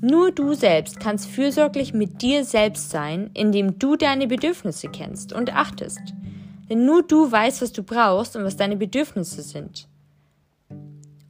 Nur 0.01 0.31
du 0.31 0.53
selbst 0.53 0.99
kannst 0.99 1.29
fürsorglich 1.29 1.93
mit 1.93 2.21
dir 2.21 2.43
selbst 2.43 2.89
sein, 2.89 3.29
indem 3.33 3.79
du 3.79 3.95
deine 3.95 4.27
Bedürfnisse 4.27 4.89
kennst 4.89 5.31
und 5.31 5.55
achtest. 5.55 6.01
Denn 6.69 6.85
nur 6.85 7.03
du 7.03 7.31
weißt, 7.31 7.61
was 7.61 7.71
du 7.71 7.83
brauchst 7.83 8.35
und 8.35 8.43
was 8.43 8.57
deine 8.57 8.75
Bedürfnisse 8.75 9.41
sind. 9.41 9.87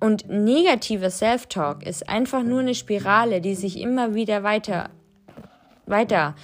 Und 0.04 0.28
negativer 0.28 1.10
Self-Talk 1.10 1.88
ist 1.88 2.10
einfach 2.10 2.44
nur 2.44 2.60
eine 2.60 2.76
Spirale, 2.76 3.40
die 3.40 3.56
sich 3.56 3.80
immer 3.80 4.14
wieder 4.14 4.44
weiter, 4.44 4.90
weiter 5.86 6.36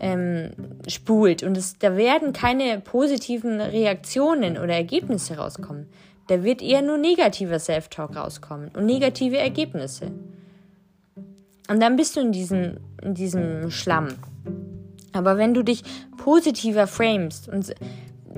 ähm, 0.00 0.50
spult. 0.86 1.42
Und 1.42 1.56
es, 1.56 1.78
da 1.78 1.96
werden 1.96 2.34
keine 2.34 2.78
positiven 2.78 3.58
Reaktionen 3.62 4.58
oder 4.58 4.74
Ergebnisse 4.74 5.38
rauskommen. 5.38 5.86
Da 6.26 6.44
wird 6.44 6.60
eher 6.60 6.82
nur 6.82 6.98
negativer 6.98 7.58
Self-Talk 7.58 8.16
rauskommen 8.16 8.70
und 8.76 8.84
negative 8.84 9.38
Ergebnisse. 9.38 10.12
Und 11.70 11.80
dann 11.80 11.96
bist 11.96 12.16
du 12.16 12.20
in 12.20 12.32
diesem, 12.32 12.76
in 13.00 13.14
diesem 13.14 13.70
Schlamm. 13.70 14.08
Aber 15.14 15.38
wenn 15.38 15.54
du 15.54 15.62
dich 15.62 15.84
positiver 16.18 16.86
framest 16.86 17.48
und 17.48 17.74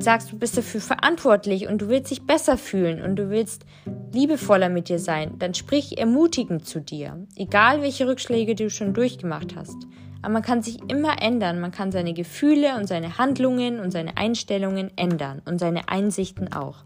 sagst, 0.03 0.33
du 0.33 0.39
bist 0.39 0.57
dafür 0.57 0.81
verantwortlich 0.81 1.69
und 1.69 1.83
du 1.83 1.89
willst 1.89 2.11
dich 2.11 2.27
besser 2.27 2.57
fühlen 2.57 3.03
und 3.03 3.17
du 3.17 3.31
willst 3.31 3.65
liebevoller 4.13 4.69
mit 4.69 4.89
dir 4.89 4.99
sein, 4.99 5.39
dann 5.39 5.55
sprich 5.55 5.99
ermutigend 5.99 6.67
zu 6.67 6.81
dir, 6.81 7.27
egal 7.37 7.83
welche 7.83 8.07
Rückschläge 8.07 8.55
du 8.55 8.71
schon 8.71 8.95
durchgemacht 8.95 9.57
hast. 9.57 9.77
Aber 10.23 10.33
man 10.33 10.43
kann 10.43 10.63
sich 10.63 10.79
immer 10.89 11.23
ändern, 11.23 11.61
man 11.61 11.71
kann 11.71 11.93
seine 11.93 12.13
Gefühle 12.13 12.77
und 12.77 12.87
seine 12.87 13.19
Handlungen 13.19 13.81
und 13.81 13.91
seine 13.91 14.17
Einstellungen 14.17 14.91
ändern 14.97 15.43
und 15.45 15.59
seine 15.59 15.89
Einsichten 15.89 16.53
auch. 16.53 16.85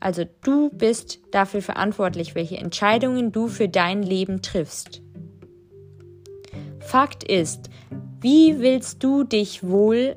Also 0.00 0.24
du 0.42 0.70
bist 0.70 1.20
dafür 1.32 1.62
verantwortlich, 1.62 2.34
welche 2.34 2.58
Entscheidungen 2.58 3.32
du 3.32 3.48
für 3.48 3.68
dein 3.68 4.02
Leben 4.02 4.42
triffst. 4.42 5.02
Fakt 6.80 7.24
ist, 7.24 7.70
wie 8.20 8.60
willst 8.60 9.02
du 9.02 9.24
dich 9.24 9.66
wohl 9.66 10.16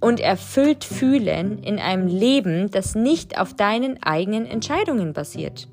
und 0.00 0.20
erfüllt 0.20 0.84
fühlen 0.84 1.58
in 1.58 1.78
einem 1.78 2.06
Leben, 2.06 2.70
das 2.70 2.94
nicht 2.94 3.38
auf 3.38 3.54
deinen 3.54 4.02
eigenen 4.02 4.46
Entscheidungen 4.46 5.12
basiert? 5.12 5.68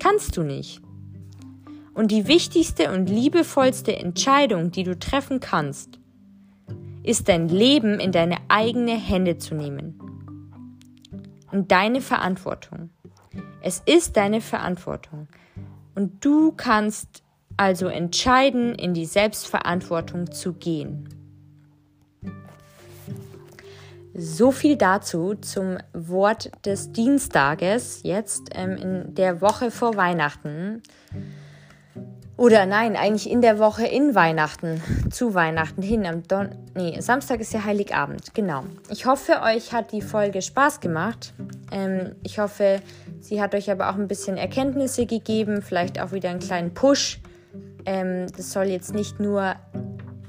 Kannst 0.00 0.36
du 0.36 0.42
nicht. 0.42 0.80
Und 1.94 2.10
die 2.10 2.26
wichtigste 2.26 2.92
und 2.92 3.08
liebevollste 3.08 3.96
Entscheidung, 3.96 4.70
die 4.70 4.84
du 4.84 4.98
treffen 4.98 5.40
kannst, 5.40 5.98
ist 7.02 7.28
dein 7.28 7.48
Leben 7.48 8.00
in 8.00 8.12
deine 8.12 8.36
eigene 8.48 8.96
Hände 8.96 9.38
zu 9.38 9.54
nehmen 9.54 9.98
und 11.50 11.70
deine 11.70 12.00
Verantwortung. 12.00 12.90
Es 13.60 13.82
ist 13.84 14.16
deine 14.16 14.40
Verantwortung. 14.40 15.28
Und 15.94 16.24
du 16.24 16.52
kannst 16.52 17.22
also 17.56 17.86
entscheiden, 17.86 18.74
in 18.74 18.94
die 18.94 19.04
Selbstverantwortung 19.04 20.32
zu 20.32 20.54
gehen. 20.54 21.08
So 24.14 24.52
viel 24.52 24.76
dazu 24.76 25.34
zum 25.36 25.78
Wort 25.94 26.50
des 26.66 26.92
Dienstages, 26.92 28.00
jetzt 28.02 28.50
ähm, 28.54 28.76
in 28.76 29.14
der 29.14 29.40
Woche 29.40 29.70
vor 29.70 29.96
Weihnachten. 29.96 30.82
Oder 32.36 32.66
nein, 32.66 32.96
eigentlich 32.96 33.30
in 33.30 33.40
der 33.40 33.58
Woche 33.58 33.86
in 33.86 34.14
Weihnachten, 34.14 34.82
zu 35.10 35.34
Weihnachten 35.34 35.80
hin. 35.80 36.04
Am 36.06 36.22
Don 36.24 36.50
nee, 36.74 37.00
Samstag 37.00 37.40
ist 37.40 37.52
ja 37.52 37.64
Heiligabend, 37.64 38.34
genau. 38.34 38.64
Ich 38.90 39.06
hoffe, 39.06 39.40
euch 39.42 39.72
hat 39.72 39.92
die 39.92 40.02
Folge 40.02 40.42
Spaß 40.42 40.80
gemacht. 40.80 41.32
Ähm, 41.70 42.16
ich 42.22 42.38
hoffe, 42.38 42.80
sie 43.20 43.40
hat 43.40 43.54
euch 43.54 43.70
aber 43.70 43.90
auch 43.90 43.94
ein 43.94 44.08
bisschen 44.08 44.36
Erkenntnisse 44.36 45.06
gegeben, 45.06 45.62
vielleicht 45.62 46.00
auch 46.00 46.12
wieder 46.12 46.30
einen 46.30 46.40
kleinen 46.40 46.74
Push. 46.74 47.20
Ähm, 47.86 48.26
das 48.36 48.52
soll 48.52 48.64
jetzt 48.64 48.94
nicht 48.94 49.20
nur 49.20 49.54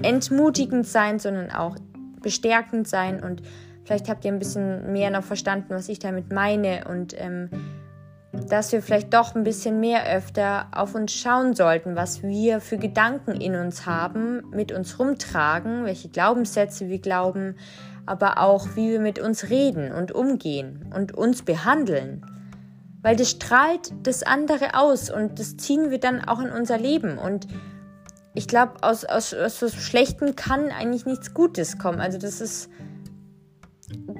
entmutigend 0.02 0.86
sein, 0.86 1.18
sondern 1.18 1.50
auch 1.50 1.76
bestärkend 2.22 2.88
sein. 2.88 3.22
Und 3.22 3.42
vielleicht 3.84 4.08
habt 4.08 4.24
ihr 4.24 4.32
ein 4.32 4.38
bisschen 4.38 4.92
mehr 4.92 5.10
noch 5.10 5.24
verstanden, 5.24 5.70
was 5.70 5.88
ich 5.88 5.98
damit 5.98 6.32
meine. 6.32 6.86
Und 6.88 7.14
ähm, 7.18 7.50
dass 8.48 8.72
wir 8.72 8.82
vielleicht 8.82 9.14
doch 9.14 9.34
ein 9.34 9.44
bisschen 9.44 9.80
mehr 9.80 10.10
öfter 10.12 10.66
auf 10.72 10.94
uns 10.94 11.12
schauen 11.12 11.54
sollten, 11.54 11.96
was 11.96 12.22
wir 12.22 12.60
für 12.60 12.78
Gedanken 12.78 13.40
in 13.40 13.54
uns 13.54 13.86
haben, 13.86 14.42
mit 14.50 14.72
uns 14.72 14.98
rumtragen, 14.98 15.84
welche 15.84 16.08
Glaubenssätze 16.08 16.88
wir 16.88 16.98
glauben, 16.98 17.56
aber 18.06 18.38
auch 18.38 18.68
wie 18.74 18.90
wir 18.90 19.00
mit 19.00 19.18
uns 19.18 19.50
reden 19.50 19.92
und 19.92 20.12
umgehen 20.12 20.92
und 20.94 21.12
uns 21.12 21.42
behandeln. 21.42 22.26
Weil 23.02 23.16
das 23.16 23.30
strahlt 23.30 23.92
das 24.02 24.22
andere 24.22 24.74
aus 24.74 25.10
und 25.10 25.38
das 25.38 25.56
ziehen 25.56 25.90
wir 25.90 25.98
dann 25.98 26.24
auch 26.24 26.40
in 26.40 26.50
unser 26.50 26.78
Leben. 26.78 27.18
Und 27.18 27.46
ich 28.34 28.48
glaube, 28.48 28.82
aus, 28.82 29.04
aus, 29.04 29.32
aus 29.32 29.60
so 29.60 29.68
Schlechten 29.68 30.36
kann 30.36 30.70
eigentlich 30.70 31.06
nichts 31.06 31.34
Gutes 31.34 31.78
kommen. 31.78 32.00
Also 32.00 32.18
das 32.18 32.40
ist, 32.40 32.70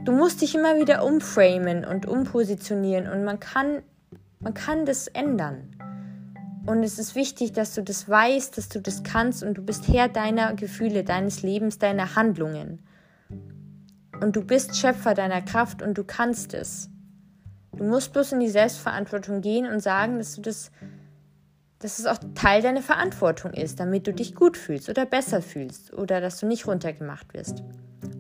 du 0.05 0.13
musst 0.13 0.43
dich 0.43 0.55
immer 0.55 0.79
wieder 0.79 1.05
umframen 1.05 1.85
und 1.85 2.07
umpositionieren 2.07 3.09
und 3.09 3.25
man 3.25 3.41
kann 3.41 3.83
man 4.45 4.53
kann 4.53 4.85
das 4.85 5.09
ändern. 5.09 5.71
Und 6.67 6.83
es 6.83 6.99
ist 6.99 7.15
wichtig, 7.15 7.53
dass 7.53 7.75
du 7.75 7.83
das 7.83 8.09
weißt, 8.09 8.57
dass 8.57 8.69
du 8.69 8.81
das 8.81 9.03
kannst 9.03 9.43
und 9.43 9.55
du 9.55 9.63
bist 9.63 9.89
Herr 9.89 10.09
deiner 10.09 10.55
Gefühle, 10.55 11.03
deines 11.03 11.43
Lebens, 11.43 11.79
deiner 11.79 12.15
Handlungen. 12.15 12.81
Und 14.21 14.37
du 14.37 14.43
bist 14.43 14.77
Schöpfer 14.77 15.15
deiner 15.15 15.43
Kraft 15.43 15.83
und 15.83 15.97
du 15.97 16.05
kannst 16.05 16.55
es. 16.55 16.91
Du 17.77 17.85
musst 17.85 18.13
bloß 18.13 18.33
in 18.33 18.41
die 18.41 18.49
Selbstverantwortung 18.49 19.41
gehen 19.41 19.67
und 19.67 19.81
sagen, 19.81 20.19
dass 20.19 20.37
du 20.37 20.43
das, 20.43 20.71
dass 21.81 21.99
es 21.99 22.07
auch 22.07 22.19
Teil 22.35 22.63
deiner 22.63 22.83
Verantwortung 22.83 23.53
ist, 23.53 23.81
damit 23.81 24.07
du 24.07 24.13
dich 24.13 24.35
gut 24.35 24.57
fühlst 24.57 24.89
oder 24.89 25.07
besser 25.07 25.43
fühlst 25.43 25.93
oder 25.93 26.21
dass 26.21 26.39
du 26.39 26.47
nicht 26.47 26.67
runtergemacht 26.67 27.35
wirst. 27.35 27.63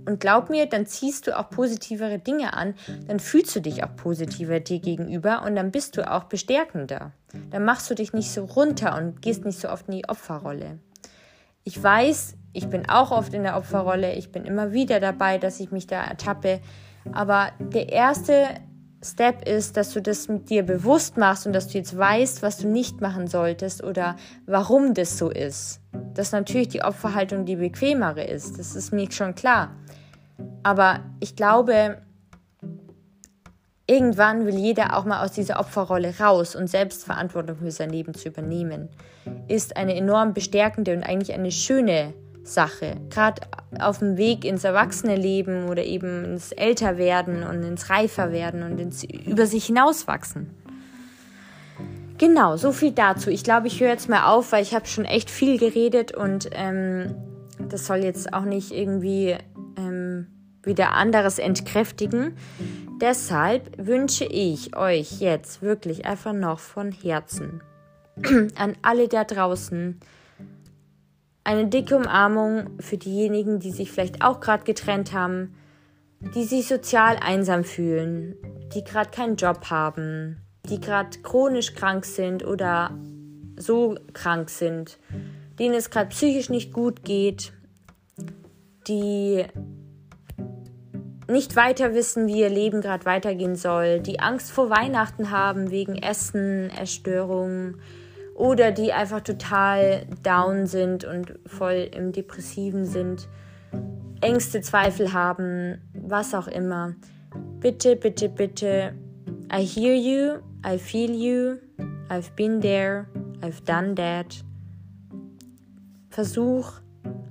Und 0.07 0.20
glaub 0.20 0.51
mir, 0.51 0.66
dann 0.66 0.87
ziehst 0.87 1.27
du 1.27 1.38
auch 1.38 1.51
positivere 1.51 2.18
Dinge 2.18 2.55
an, 2.55 2.75
dann 3.07 3.20
fühlst 3.20 3.55
du 3.57 3.61
dich 3.61 3.85
auch 3.85 3.97
positiver 3.97 4.61
dir 4.61 4.81
gegenüber 4.81 5.42
und 5.44 5.57
dann 5.57 5.70
bist 5.70 5.97
du 5.97 6.11
auch 6.11 6.25
bestärkender. 6.25 7.12
Dann 7.51 7.64
machst 7.64 7.90
du 7.90 7.94
dich 7.94 8.12
nicht 8.12 8.31
so 8.31 8.44
runter 8.44 8.97
und 8.97 9.23
gehst 9.23 9.44
nicht 9.44 9.59
so 9.59 9.68
oft 9.68 9.88
in 9.88 9.97
die 9.97 10.09
Opferrolle. 10.09 10.79
Ich 11.64 11.83
weiß, 11.83 12.37
ich 12.53 12.68
bin 12.68 12.88
auch 12.88 13.11
oft 13.11 13.35
in 13.35 13.42
der 13.42 13.57
Opferrolle, 13.57 14.14
ich 14.14 14.31
bin 14.31 14.44
immer 14.44 14.73
wieder 14.73 15.01
dabei, 15.01 15.38
dass 15.38 15.61
ich 15.61 15.70
mich 15.73 15.87
da 15.87 16.03
ertappe, 16.03 16.61
aber 17.12 17.53
der 17.59 17.90
erste 17.90 18.49
Step 19.05 19.47
ist, 19.47 19.77
dass 19.77 19.92
du 19.92 20.01
das 20.01 20.29
mit 20.29 20.49
dir 20.49 20.62
bewusst 20.62 21.18
machst 21.18 21.47
und 21.47 21.53
dass 21.53 21.68
du 21.68 21.79
jetzt 21.79 21.97
weißt, 21.97 22.42
was 22.42 22.59
du 22.59 22.68
nicht 22.68 23.01
machen 23.01 23.27
solltest 23.27 23.85
oder 23.85 24.16
warum 24.47 24.94
das 24.94 25.18
so 25.18 25.31
ist. 25.31 25.81
Dass 26.14 26.33
natürlich 26.33 26.68
die 26.68 26.83
Opferhaltung 26.83 27.44
die 27.44 27.57
bequemere 27.57 28.24
ist, 28.24 28.59
das 28.59 28.74
ist 28.74 28.92
mir 28.92 29.11
schon 29.11 29.35
klar. 29.35 29.77
Aber 30.62 31.00
ich 31.20 31.37
glaube, 31.37 31.98
irgendwann 33.87 34.46
will 34.46 34.57
jeder 34.57 34.96
auch 34.96 35.05
mal 35.05 35.24
aus 35.24 35.33
dieser 35.33 35.61
Opferrolle 35.61 36.14
raus 36.18 36.57
und 36.57 36.68
selbst 36.68 37.05
Verantwortung 37.05 37.59
für 37.59 37.70
sein 37.70 37.90
Leben 37.90 38.14
zu 38.14 38.29
übernehmen. 38.29 38.88
Ist 39.48 39.77
eine 39.77 39.94
enorm 39.94 40.35
bestärkende 40.35 40.94
und 40.94 41.03
eigentlich 41.03 41.35
eine 41.35 41.50
schöne 41.50 42.14
Sache. 42.44 42.96
Gerade 43.11 43.42
auf 43.81 43.98
dem 43.98 44.16
Weg 44.16 44.44
ins 44.44 44.64
Erwachsene-Leben 44.64 45.68
oder 45.68 45.83
eben 45.83 46.24
ins 46.24 46.53
Älterwerden 46.53 47.42
und 47.42 47.62
ins 47.62 47.90
Reiferwerden 47.90 48.62
und 48.62 48.79
ins 48.79 49.05
über 49.05 49.46
sich 49.46 49.66
hinauswachsen. 49.66 50.50
Genau, 52.18 52.57
so 52.57 52.72
viel 52.72 52.92
dazu. 52.92 53.31
Ich 53.31 53.42
glaube, 53.42 53.66
ich 53.66 53.81
höre 53.81 53.88
jetzt 53.88 54.09
mal 54.09 54.27
auf, 54.33 54.53
weil 54.53 54.62
ich 54.62 54.74
habe 54.74 54.87
schon 54.87 55.05
echt 55.05 55.31
viel 55.31 55.59
geredet 55.59 56.14
und 56.14 56.48
ähm, 56.53 57.14
das 57.68 57.87
soll 57.87 57.98
jetzt 57.98 58.33
auch 58.33 58.44
nicht 58.44 58.72
irgendwie 58.72 59.37
ähm, 59.77 60.29
wieder 60.62 60.92
anderes 60.92 61.38
entkräftigen. 61.38 62.37
Deshalb 63.00 63.77
wünsche 63.85 64.24
ich 64.24 64.77
euch 64.77 65.20
jetzt 65.20 65.61
wirklich 65.61 66.07
einfach 66.07 66.33
noch 66.33 66.61
von 66.61 66.92
Herzen 66.92 67.62
an 68.57 68.77
alle 68.83 69.09
da 69.09 69.24
draußen 69.24 69.98
eine 71.42 71.66
dicke 71.66 71.96
Umarmung 71.96 72.79
für 72.81 72.96
diejenigen, 72.96 73.59
die 73.59 73.70
sich 73.70 73.90
vielleicht 73.90 74.24
auch 74.24 74.40
gerade 74.40 74.64
getrennt 74.64 75.12
haben, 75.12 75.55
die 76.35 76.44
sich 76.44 76.68
sozial 76.68 77.18
einsam 77.20 77.64
fühlen, 77.64 78.37
die 78.74 78.83
gerade 78.83 79.11
keinen 79.11 79.37
Job 79.37 79.66
haben, 79.68 80.43
die 80.68 80.81
gerade 80.81 81.18
chronisch 81.22 81.74
krank 81.74 82.05
sind 82.05 82.44
oder 82.44 82.90
so 83.57 83.96
krank 84.12 84.50
sind, 84.50 84.98
denen 85.59 85.74
es 85.74 85.90
gerade 85.90 86.09
psychisch 86.09 86.48
nicht 86.48 86.72
gut 86.72 87.05
geht, 87.05 87.53
die 88.88 89.44
nicht 91.29 91.57
weiter 91.57 91.94
wissen, 91.94 92.27
wie 92.27 92.40
ihr 92.40 92.50
Leben 92.50 92.81
gerade 92.81 93.07
weitergehen 93.07 93.57
soll, 93.57 94.00
die 94.00 94.20
Angst 94.20 94.53
vor 94.53 94.70
Weihnachten 94.70 95.31
haben 95.31 95.70
wegen 95.70 95.96
Essen, 95.96 96.70
Erstörungen 96.70 97.81
oder 98.35 98.72
die 98.72 98.92
einfach 98.92 99.20
total 99.20 100.07
down 100.22 100.66
sind 100.66 101.05
und 101.05 101.38
voll 101.46 101.88
im 101.92 102.12
Depressiven 102.12 102.85
sind, 102.85 103.29
Ängste, 104.20 104.61
Zweifel 104.61 105.12
haben, 105.12 105.81
was 105.94 106.35
auch 106.35 106.48
immer. 106.48 106.94
Bitte, 107.61 107.96
bitte, 107.96 108.29
bitte, 108.29 108.94
I 109.53 109.64
hear 109.64 109.94
you, 109.94 110.40
I 110.64 110.79
feel 110.79 111.11
you, 111.11 111.59
I've 112.09 112.35
been 112.37 112.61
there, 112.61 113.07
I've 113.42 113.62
done 113.64 113.94
that. 113.96 114.42
Versuch 116.09 116.81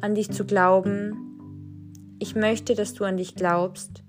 an 0.02 0.14
dich 0.14 0.32
zu 0.32 0.46
glauben, 0.46 2.18
ich 2.20 2.36
möchte, 2.36 2.76
dass 2.76 2.94
du 2.94 3.06
an 3.06 3.18
dich 3.18 3.36
glaubst. 3.36 4.04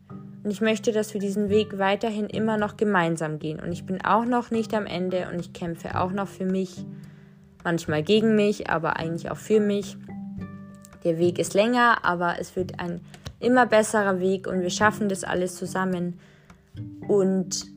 Und 0.44 0.50
ich 0.50 0.60
möchte, 0.60 0.92
dass 0.92 1.14
wir 1.14 1.20
diesen 1.20 1.48
Weg 1.48 1.78
weiterhin 1.78 2.26
immer 2.26 2.58
noch 2.58 2.76
gemeinsam 2.76 3.38
gehen. 3.38 3.60
Und 3.60 3.72
ich 3.72 3.86
bin 3.86 4.04
auch 4.04 4.26
noch 4.26 4.50
nicht 4.50 4.74
am 4.74 4.84
Ende 4.84 5.26
und 5.32 5.40
ich 5.40 5.54
kämpfe 5.54 5.98
auch 5.98 6.12
noch 6.12 6.28
für 6.28 6.44
mich. 6.44 6.84
Manchmal 7.64 8.02
gegen 8.02 8.36
mich, 8.36 8.68
aber 8.68 8.98
eigentlich 8.98 9.30
auch 9.30 9.38
für 9.38 9.58
mich. 9.58 9.96
Der 11.02 11.18
Weg 11.18 11.38
ist 11.38 11.54
länger, 11.54 12.04
aber 12.04 12.36
es 12.38 12.56
wird 12.56 12.78
ein 12.78 13.00
immer 13.40 13.64
besserer 13.64 14.20
Weg 14.20 14.46
und 14.46 14.60
wir 14.60 14.70
schaffen 14.70 15.08
das 15.08 15.24
alles 15.24 15.54
zusammen. 15.56 16.20
Und 17.08 17.73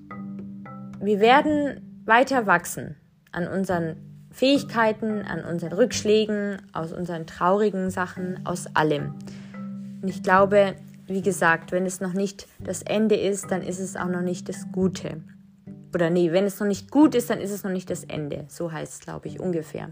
wir 0.99 1.19
werden 1.19 2.01
weiter 2.05 2.47
wachsen 2.47 2.95
an 3.31 3.47
unseren 3.47 3.97
Fähigkeiten, 4.31 5.21
an 5.21 5.43
unseren 5.43 5.73
Rückschlägen, 5.73 6.62
aus 6.73 6.93
unseren 6.93 7.25
traurigen 7.25 7.89
Sachen, 7.89 8.45
aus 8.45 8.67
allem. 8.75 9.15
Und 10.01 10.07
ich 10.07 10.21
glaube, 10.23 10.75
wie 11.07 11.21
gesagt, 11.21 11.71
wenn 11.71 11.86
es 11.86 12.01
noch 12.01 12.13
nicht 12.13 12.47
das 12.60 12.81
Ende 12.83 13.15
ist, 13.15 13.49
dann 13.49 13.62
ist 13.62 13.79
es 13.79 13.95
auch 13.95 14.10
noch 14.10 14.21
nicht 14.21 14.49
das 14.49 14.71
Gute. 14.71 15.21
Oder 15.93 16.10
nee, 16.10 16.31
wenn 16.31 16.45
es 16.45 16.60
noch 16.60 16.67
nicht 16.67 16.91
gut 16.91 17.15
ist, 17.15 17.29
dann 17.29 17.39
ist 17.39 17.51
es 17.51 17.63
noch 17.63 17.71
nicht 17.71 17.89
das 17.89 18.03
Ende. 18.03 18.45
So 18.49 18.71
heißt 18.71 18.93
es, 18.93 18.99
glaube 18.99 19.27
ich, 19.27 19.39
ungefähr. 19.39 19.89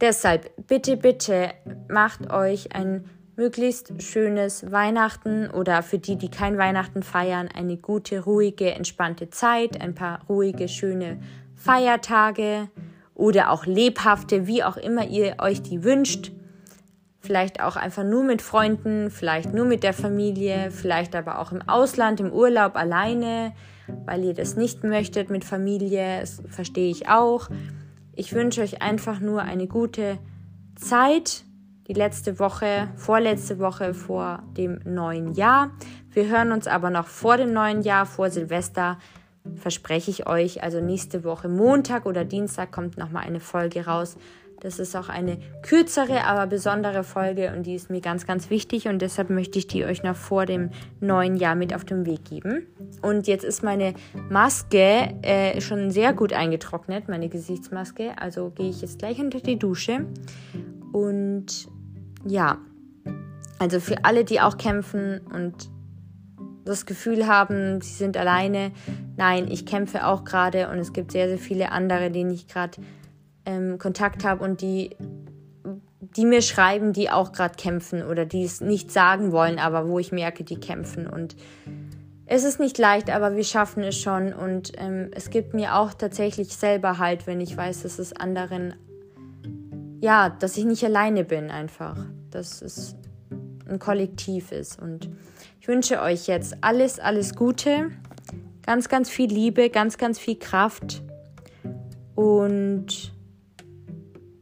Deshalb, 0.00 0.50
bitte, 0.66 0.96
bitte, 0.96 1.50
macht 1.88 2.32
euch 2.32 2.74
ein 2.74 3.04
möglichst 3.40 4.02
schönes 4.02 4.70
Weihnachten 4.70 5.50
oder 5.50 5.82
für 5.82 5.98
die, 5.98 6.16
die 6.16 6.30
kein 6.30 6.58
Weihnachten 6.58 7.02
feiern, 7.02 7.48
eine 7.48 7.78
gute, 7.78 8.20
ruhige, 8.20 8.72
entspannte 8.72 9.30
Zeit, 9.30 9.80
ein 9.80 9.94
paar 9.94 10.20
ruhige, 10.28 10.68
schöne 10.68 11.18
Feiertage 11.54 12.68
oder 13.14 13.50
auch 13.50 13.64
lebhafte, 13.64 14.46
wie 14.46 14.62
auch 14.62 14.76
immer 14.76 15.06
ihr 15.06 15.36
euch 15.38 15.62
die 15.62 15.84
wünscht. 15.84 16.32
Vielleicht 17.20 17.62
auch 17.62 17.76
einfach 17.76 18.04
nur 18.04 18.24
mit 18.24 18.42
Freunden, 18.42 19.10
vielleicht 19.10 19.54
nur 19.54 19.64
mit 19.64 19.84
der 19.84 19.94
Familie, 19.94 20.70
vielleicht 20.70 21.16
aber 21.16 21.38
auch 21.38 21.50
im 21.50 21.66
Ausland, 21.66 22.20
im 22.20 22.32
Urlaub 22.32 22.76
alleine, 22.76 23.54
weil 24.04 24.22
ihr 24.22 24.34
das 24.34 24.56
nicht 24.56 24.84
möchtet 24.84 25.30
mit 25.30 25.46
Familie. 25.46 26.20
Das 26.20 26.42
verstehe 26.50 26.90
ich 26.90 27.08
auch. 27.08 27.48
Ich 28.14 28.34
wünsche 28.34 28.60
euch 28.60 28.82
einfach 28.82 29.18
nur 29.18 29.40
eine 29.40 29.66
gute 29.66 30.18
Zeit. 30.76 31.46
Die 31.90 31.94
letzte 31.94 32.38
Woche, 32.38 32.86
vorletzte 32.94 33.58
Woche 33.58 33.94
vor 33.94 34.44
dem 34.56 34.78
neuen 34.84 35.34
Jahr. 35.34 35.72
Wir 36.12 36.28
hören 36.28 36.52
uns 36.52 36.68
aber 36.68 36.88
noch 36.88 37.08
vor 37.08 37.36
dem 37.36 37.52
neuen 37.52 37.82
Jahr, 37.82 38.06
vor 38.06 38.30
Silvester, 38.30 38.96
verspreche 39.56 40.12
ich 40.12 40.28
euch. 40.28 40.62
Also 40.62 40.80
nächste 40.80 41.24
Woche 41.24 41.48
Montag 41.48 42.06
oder 42.06 42.24
Dienstag 42.24 42.70
kommt 42.70 42.96
nochmal 42.96 43.26
eine 43.26 43.40
Folge 43.40 43.86
raus 43.86 44.16
das 44.60 44.78
ist 44.78 44.94
auch 44.94 45.08
eine 45.08 45.38
kürzere, 45.62 46.24
aber 46.24 46.46
besondere 46.46 47.02
Folge 47.02 47.52
und 47.56 47.64
die 47.64 47.74
ist 47.74 47.90
mir 47.90 48.00
ganz, 48.00 48.26
ganz 48.26 48.50
wichtig 48.50 48.88
und 48.88 49.00
deshalb 49.00 49.30
möchte 49.30 49.58
ich 49.58 49.66
die 49.66 49.84
euch 49.84 50.02
noch 50.02 50.16
vor 50.16 50.46
dem 50.46 50.70
neuen 51.00 51.36
Jahr 51.36 51.54
mit 51.54 51.74
auf 51.74 51.84
den 51.84 52.06
Weg 52.06 52.26
geben. 52.26 52.66
Und 53.02 53.26
jetzt 53.26 53.44
ist 53.44 53.62
meine 53.62 53.94
Maske 54.28 55.14
äh, 55.22 55.60
schon 55.60 55.90
sehr 55.90 56.12
gut 56.12 56.32
eingetrocknet, 56.32 57.08
meine 57.08 57.28
Gesichtsmaske. 57.28 58.12
Also 58.18 58.50
gehe 58.50 58.68
ich 58.68 58.82
jetzt 58.82 58.98
gleich 58.98 59.18
unter 59.18 59.40
die 59.40 59.58
Dusche. 59.58 60.06
Und 60.92 61.68
ja, 62.24 62.58
also 63.58 63.80
für 63.80 64.04
alle, 64.04 64.24
die 64.24 64.40
auch 64.40 64.56
kämpfen 64.56 65.20
und 65.32 65.70
das 66.64 66.86
Gefühl 66.86 67.26
haben, 67.26 67.80
sie 67.80 67.94
sind 67.94 68.16
alleine. 68.16 68.72
Nein, 69.16 69.48
ich 69.50 69.66
kämpfe 69.66 70.06
auch 70.06 70.24
gerade 70.24 70.70
und 70.70 70.78
es 70.78 70.92
gibt 70.92 71.12
sehr, 71.12 71.28
sehr 71.28 71.38
viele 71.38 71.72
andere, 71.72 72.10
denen 72.10 72.30
ich 72.30 72.48
gerade 72.48 72.80
ähm, 73.44 73.78
Kontakt 73.78 74.24
habe 74.24 74.44
und 74.44 74.60
die, 74.60 74.96
die 76.16 76.24
mir 76.24 76.42
schreiben, 76.42 76.92
die 76.92 77.10
auch 77.10 77.32
gerade 77.32 77.54
kämpfen 77.56 78.02
oder 78.02 78.24
die 78.24 78.44
es 78.44 78.60
nicht 78.60 78.90
sagen 78.90 79.32
wollen, 79.32 79.58
aber 79.58 79.88
wo 79.88 79.98
ich 79.98 80.12
merke, 80.12 80.44
die 80.44 80.58
kämpfen. 80.58 81.06
Und 81.06 81.36
es 82.26 82.44
ist 82.44 82.60
nicht 82.60 82.78
leicht, 82.78 83.10
aber 83.10 83.36
wir 83.36 83.44
schaffen 83.44 83.82
es 83.82 83.98
schon. 83.98 84.32
Und 84.32 84.72
ähm, 84.78 85.10
es 85.12 85.30
gibt 85.30 85.54
mir 85.54 85.74
auch 85.76 85.92
tatsächlich 85.92 86.54
selber 86.56 86.98
halt, 86.98 87.26
wenn 87.26 87.40
ich 87.40 87.56
weiß, 87.56 87.82
dass 87.82 87.98
es 87.98 88.12
anderen, 88.12 88.74
ja, 90.00 90.30
dass 90.30 90.56
ich 90.56 90.64
nicht 90.64 90.84
alleine 90.84 91.24
bin 91.24 91.50
einfach. 91.50 91.96
Dass 92.30 92.62
es 92.62 92.96
ein 93.68 93.78
Kollektiv 93.78 94.52
ist. 94.52 94.80
Und 94.80 95.08
ich 95.60 95.68
wünsche 95.68 96.00
euch 96.00 96.26
jetzt 96.26 96.56
alles, 96.62 96.98
alles 96.98 97.34
Gute. 97.34 97.90
Ganz, 98.62 98.88
ganz 98.88 99.08
viel 99.10 99.32
Liebe, 99.32 99.70
ganz, 99.70 99.98
ganz 99.98 100.18
viel 100.18 100.38
Kraft. 100.38 101.02
Und 102.14 103.12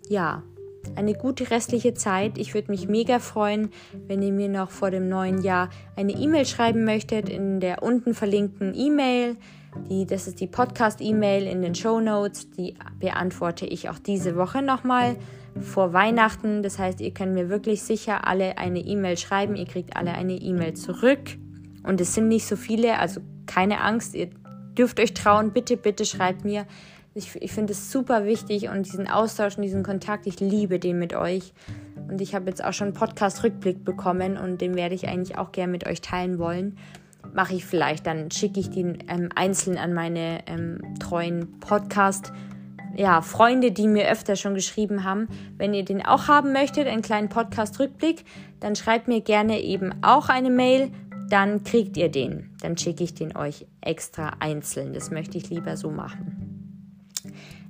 ja, 0.08 0.42
eine 0.96 1.14
gute 1.14 1.50
restliche 1.50 1.94
Zeit. 1.94 2.38
Ich 2.38 2.54
würde 2.54 2.70
mich 2.70 2.88
mega 2.88 3.18
freuen, 3.18 3.70
wenn 4.06 4.22
ihr 4.22 4.32
mir 4.32 4.48
noch 4.48 4.70
vor 4.70 4.90
dem 4.90 5.08
neuen 5.08 5.42
Jahr 5.42 5.70
eine 5.96 6.12
E-Mail 6.12 6.46
schreiben 6.46 6.84
möchtet 6.84 7.28
in 7.28 7.60
der 7.60 7.82
unten 7.82 8.14
verlinkten 8.14 8.74
E-Mail. 8.74 9.36
Die, 9.90 10.06
das 10.06 10.26
ist 10.26 10.40
die 10.40 10.46
Podcast-E-Mail 10.46 11.46
in 11.46 11.62
den 11.62 11.74
Show 11.74 12.00
Notes. 12.00 12.50
Die 12.50 12.74
beantworte 12.98 13.66
ich 13.66 13.90
auch 13.90 13.98
diese 13.98 14.36
Woche 14.36 14.62
nochmal 14.62 15.16
vor 15.60 15.92
Weihnachten. 15.92 16.62
Das 16.62 16.78
heißt, 16.78 17.00
ihr 17.00 17.12
könnt 17.12 17.34
mir 17.34 17.48
wirklich 17.48 17.82
sicher 17.82 18.26
alle 18.26 18.58
eine 18.58 18.80
E-Mail 18.80 19.16
schreiben. 19.16 19.56
Ihr 19.56 19.66
kriegt 19.66 19.96
alle 19.96 20.12
eine 20.12 20.34
E-Mail 20.34 20.74
zurück. 20.74 21.36
Und 21.82 22.00
es 22.00 22.14
sind 22.14 22.28
nicht 22.28 22.46
so 22.46 22.56
viele, 22.56 22.98
also 22.98 23.20
keine 23.46 23.80
Angst. 23.80 24.14
Ihr 24.14 24.30
dürft 24.76 25.00
euch 25.00 25.14
trauen. 25.14 25.52
Bitte, 25.52 25.76
bitte 25.76 26.04
schreibt 26.04 26.44
mir. 26.44 26.66
Ich, 27.14 27.34
ich 27.36 27.52
finde 27.52 27.72
es 27.72 27.90
super 27.90 28.24
wichtig 28.24 28.68
und 28.68 28.86
diesen 28.86 29.08
Austausch 29.08 29.56
und 29.56 29.62
diesen 29.62 29.82
Kontakt, 29.82 30.26
ich 30.26 30.38
liebe 30.38 30.78
den 30.78 30.98
mit 30.98 31.14
euch. 31.14 31.52
Und 32.08 32.20
ich 32.20 32.34
habe 32.34 32.48
jetzt 32.48 32.62
auch 32.62 32.72
schon 32.72 32.88
einen 32.88 32.94
Podcast-Rückblick 32.94 33.84
bekommen 33.84 34.36
und 34.36 34.60
den 34.60 34.76
werde 34.76 34.94
ich 34.94 35.08
eigentlich 35.08 35.36
auch 35.36 35.50
gerne 35.50 35.72
mit 35.72 35.86
euch 35.86 36.00
teilen 36.00 36.38
wollen. 36.38 36.78
Mache 37.34 37.54
ich 37.54 37.64
vielleicht, 37.66 38.06
dann 38.06 38.30
schicke 38.30 38.60
ich 38.60 38.70
den 38.70 38.98
ähm, 39.08 39.30
einzeln 39.34 39.76
an 39.78 39.94
meine 39.94 40.46
ähm, 40.46 40.80
treuen 41.00 41.58
Podcast- 41.60 42.32
ja, 42.96 43.22
Freunde, 43.22 43.72
die 43.72 43.88
mir 43.88 44.10
öfter 44.10 44.36
schon 44.36 44.54
geschrieben 44.54 45.04
haben. 45.04 45.28
Wenn 45.56 45.74
ihr 45.74 45.84
den 45.84 46.04
auch 46.04 46.28
haben 46.28 46.52
möchtet, 46.52 46.86
einen 46.86 47.02
kleinen 47.02 47.28
Podcast-Rückblick, 47.28 48.24
dann 48.60 48.76
schreibt 48.76 49.08
mir 49.08 49.20
gerne 49.20 49.60
eben 49.60 49.92
auch 50.02 50.28
eine 50.28 50.50
Mail. 50.50 50.90
Dann 51.28 51.62
kriegt 51.62 51.96
ihr 51.96 52.10
den. 52.10 52.50
Dann 52.62 52.76
schicke 52.78 53.04
ich 53.04 53.14
den 53.14 53.36
euch 53.36 53.66
extra 53.80 54.32
einzeln. 54.40 54.94
Das 54.94 55.10
möchte 55.10 55.36
ich 55.36 55.50
lieber 55.50 55.76
so 55.76 55.90
machen. 55.90 56.48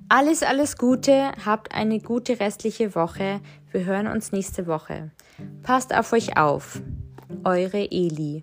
Alles, 0.08 0.42
alles 0.42 0.78
Gute, 0.78 1.32
habt 1.44 1.74
eine 1.74 2.00
gute 2.00 2.40
restliche 2.40 2.94
Woche. 2.94 3.40
Wir 3.72 3.84
hören 3.84 4.06
uns 4.06 4.32
nächste 4.32 4.66
Woche. 4.66 5.10
Passt 5.62 5.94
auf 5.94 6.12
euch 6.12 6.38
auf. 6.38 6.80
Eure 7.44 7.90
Eli. 7.90 8.42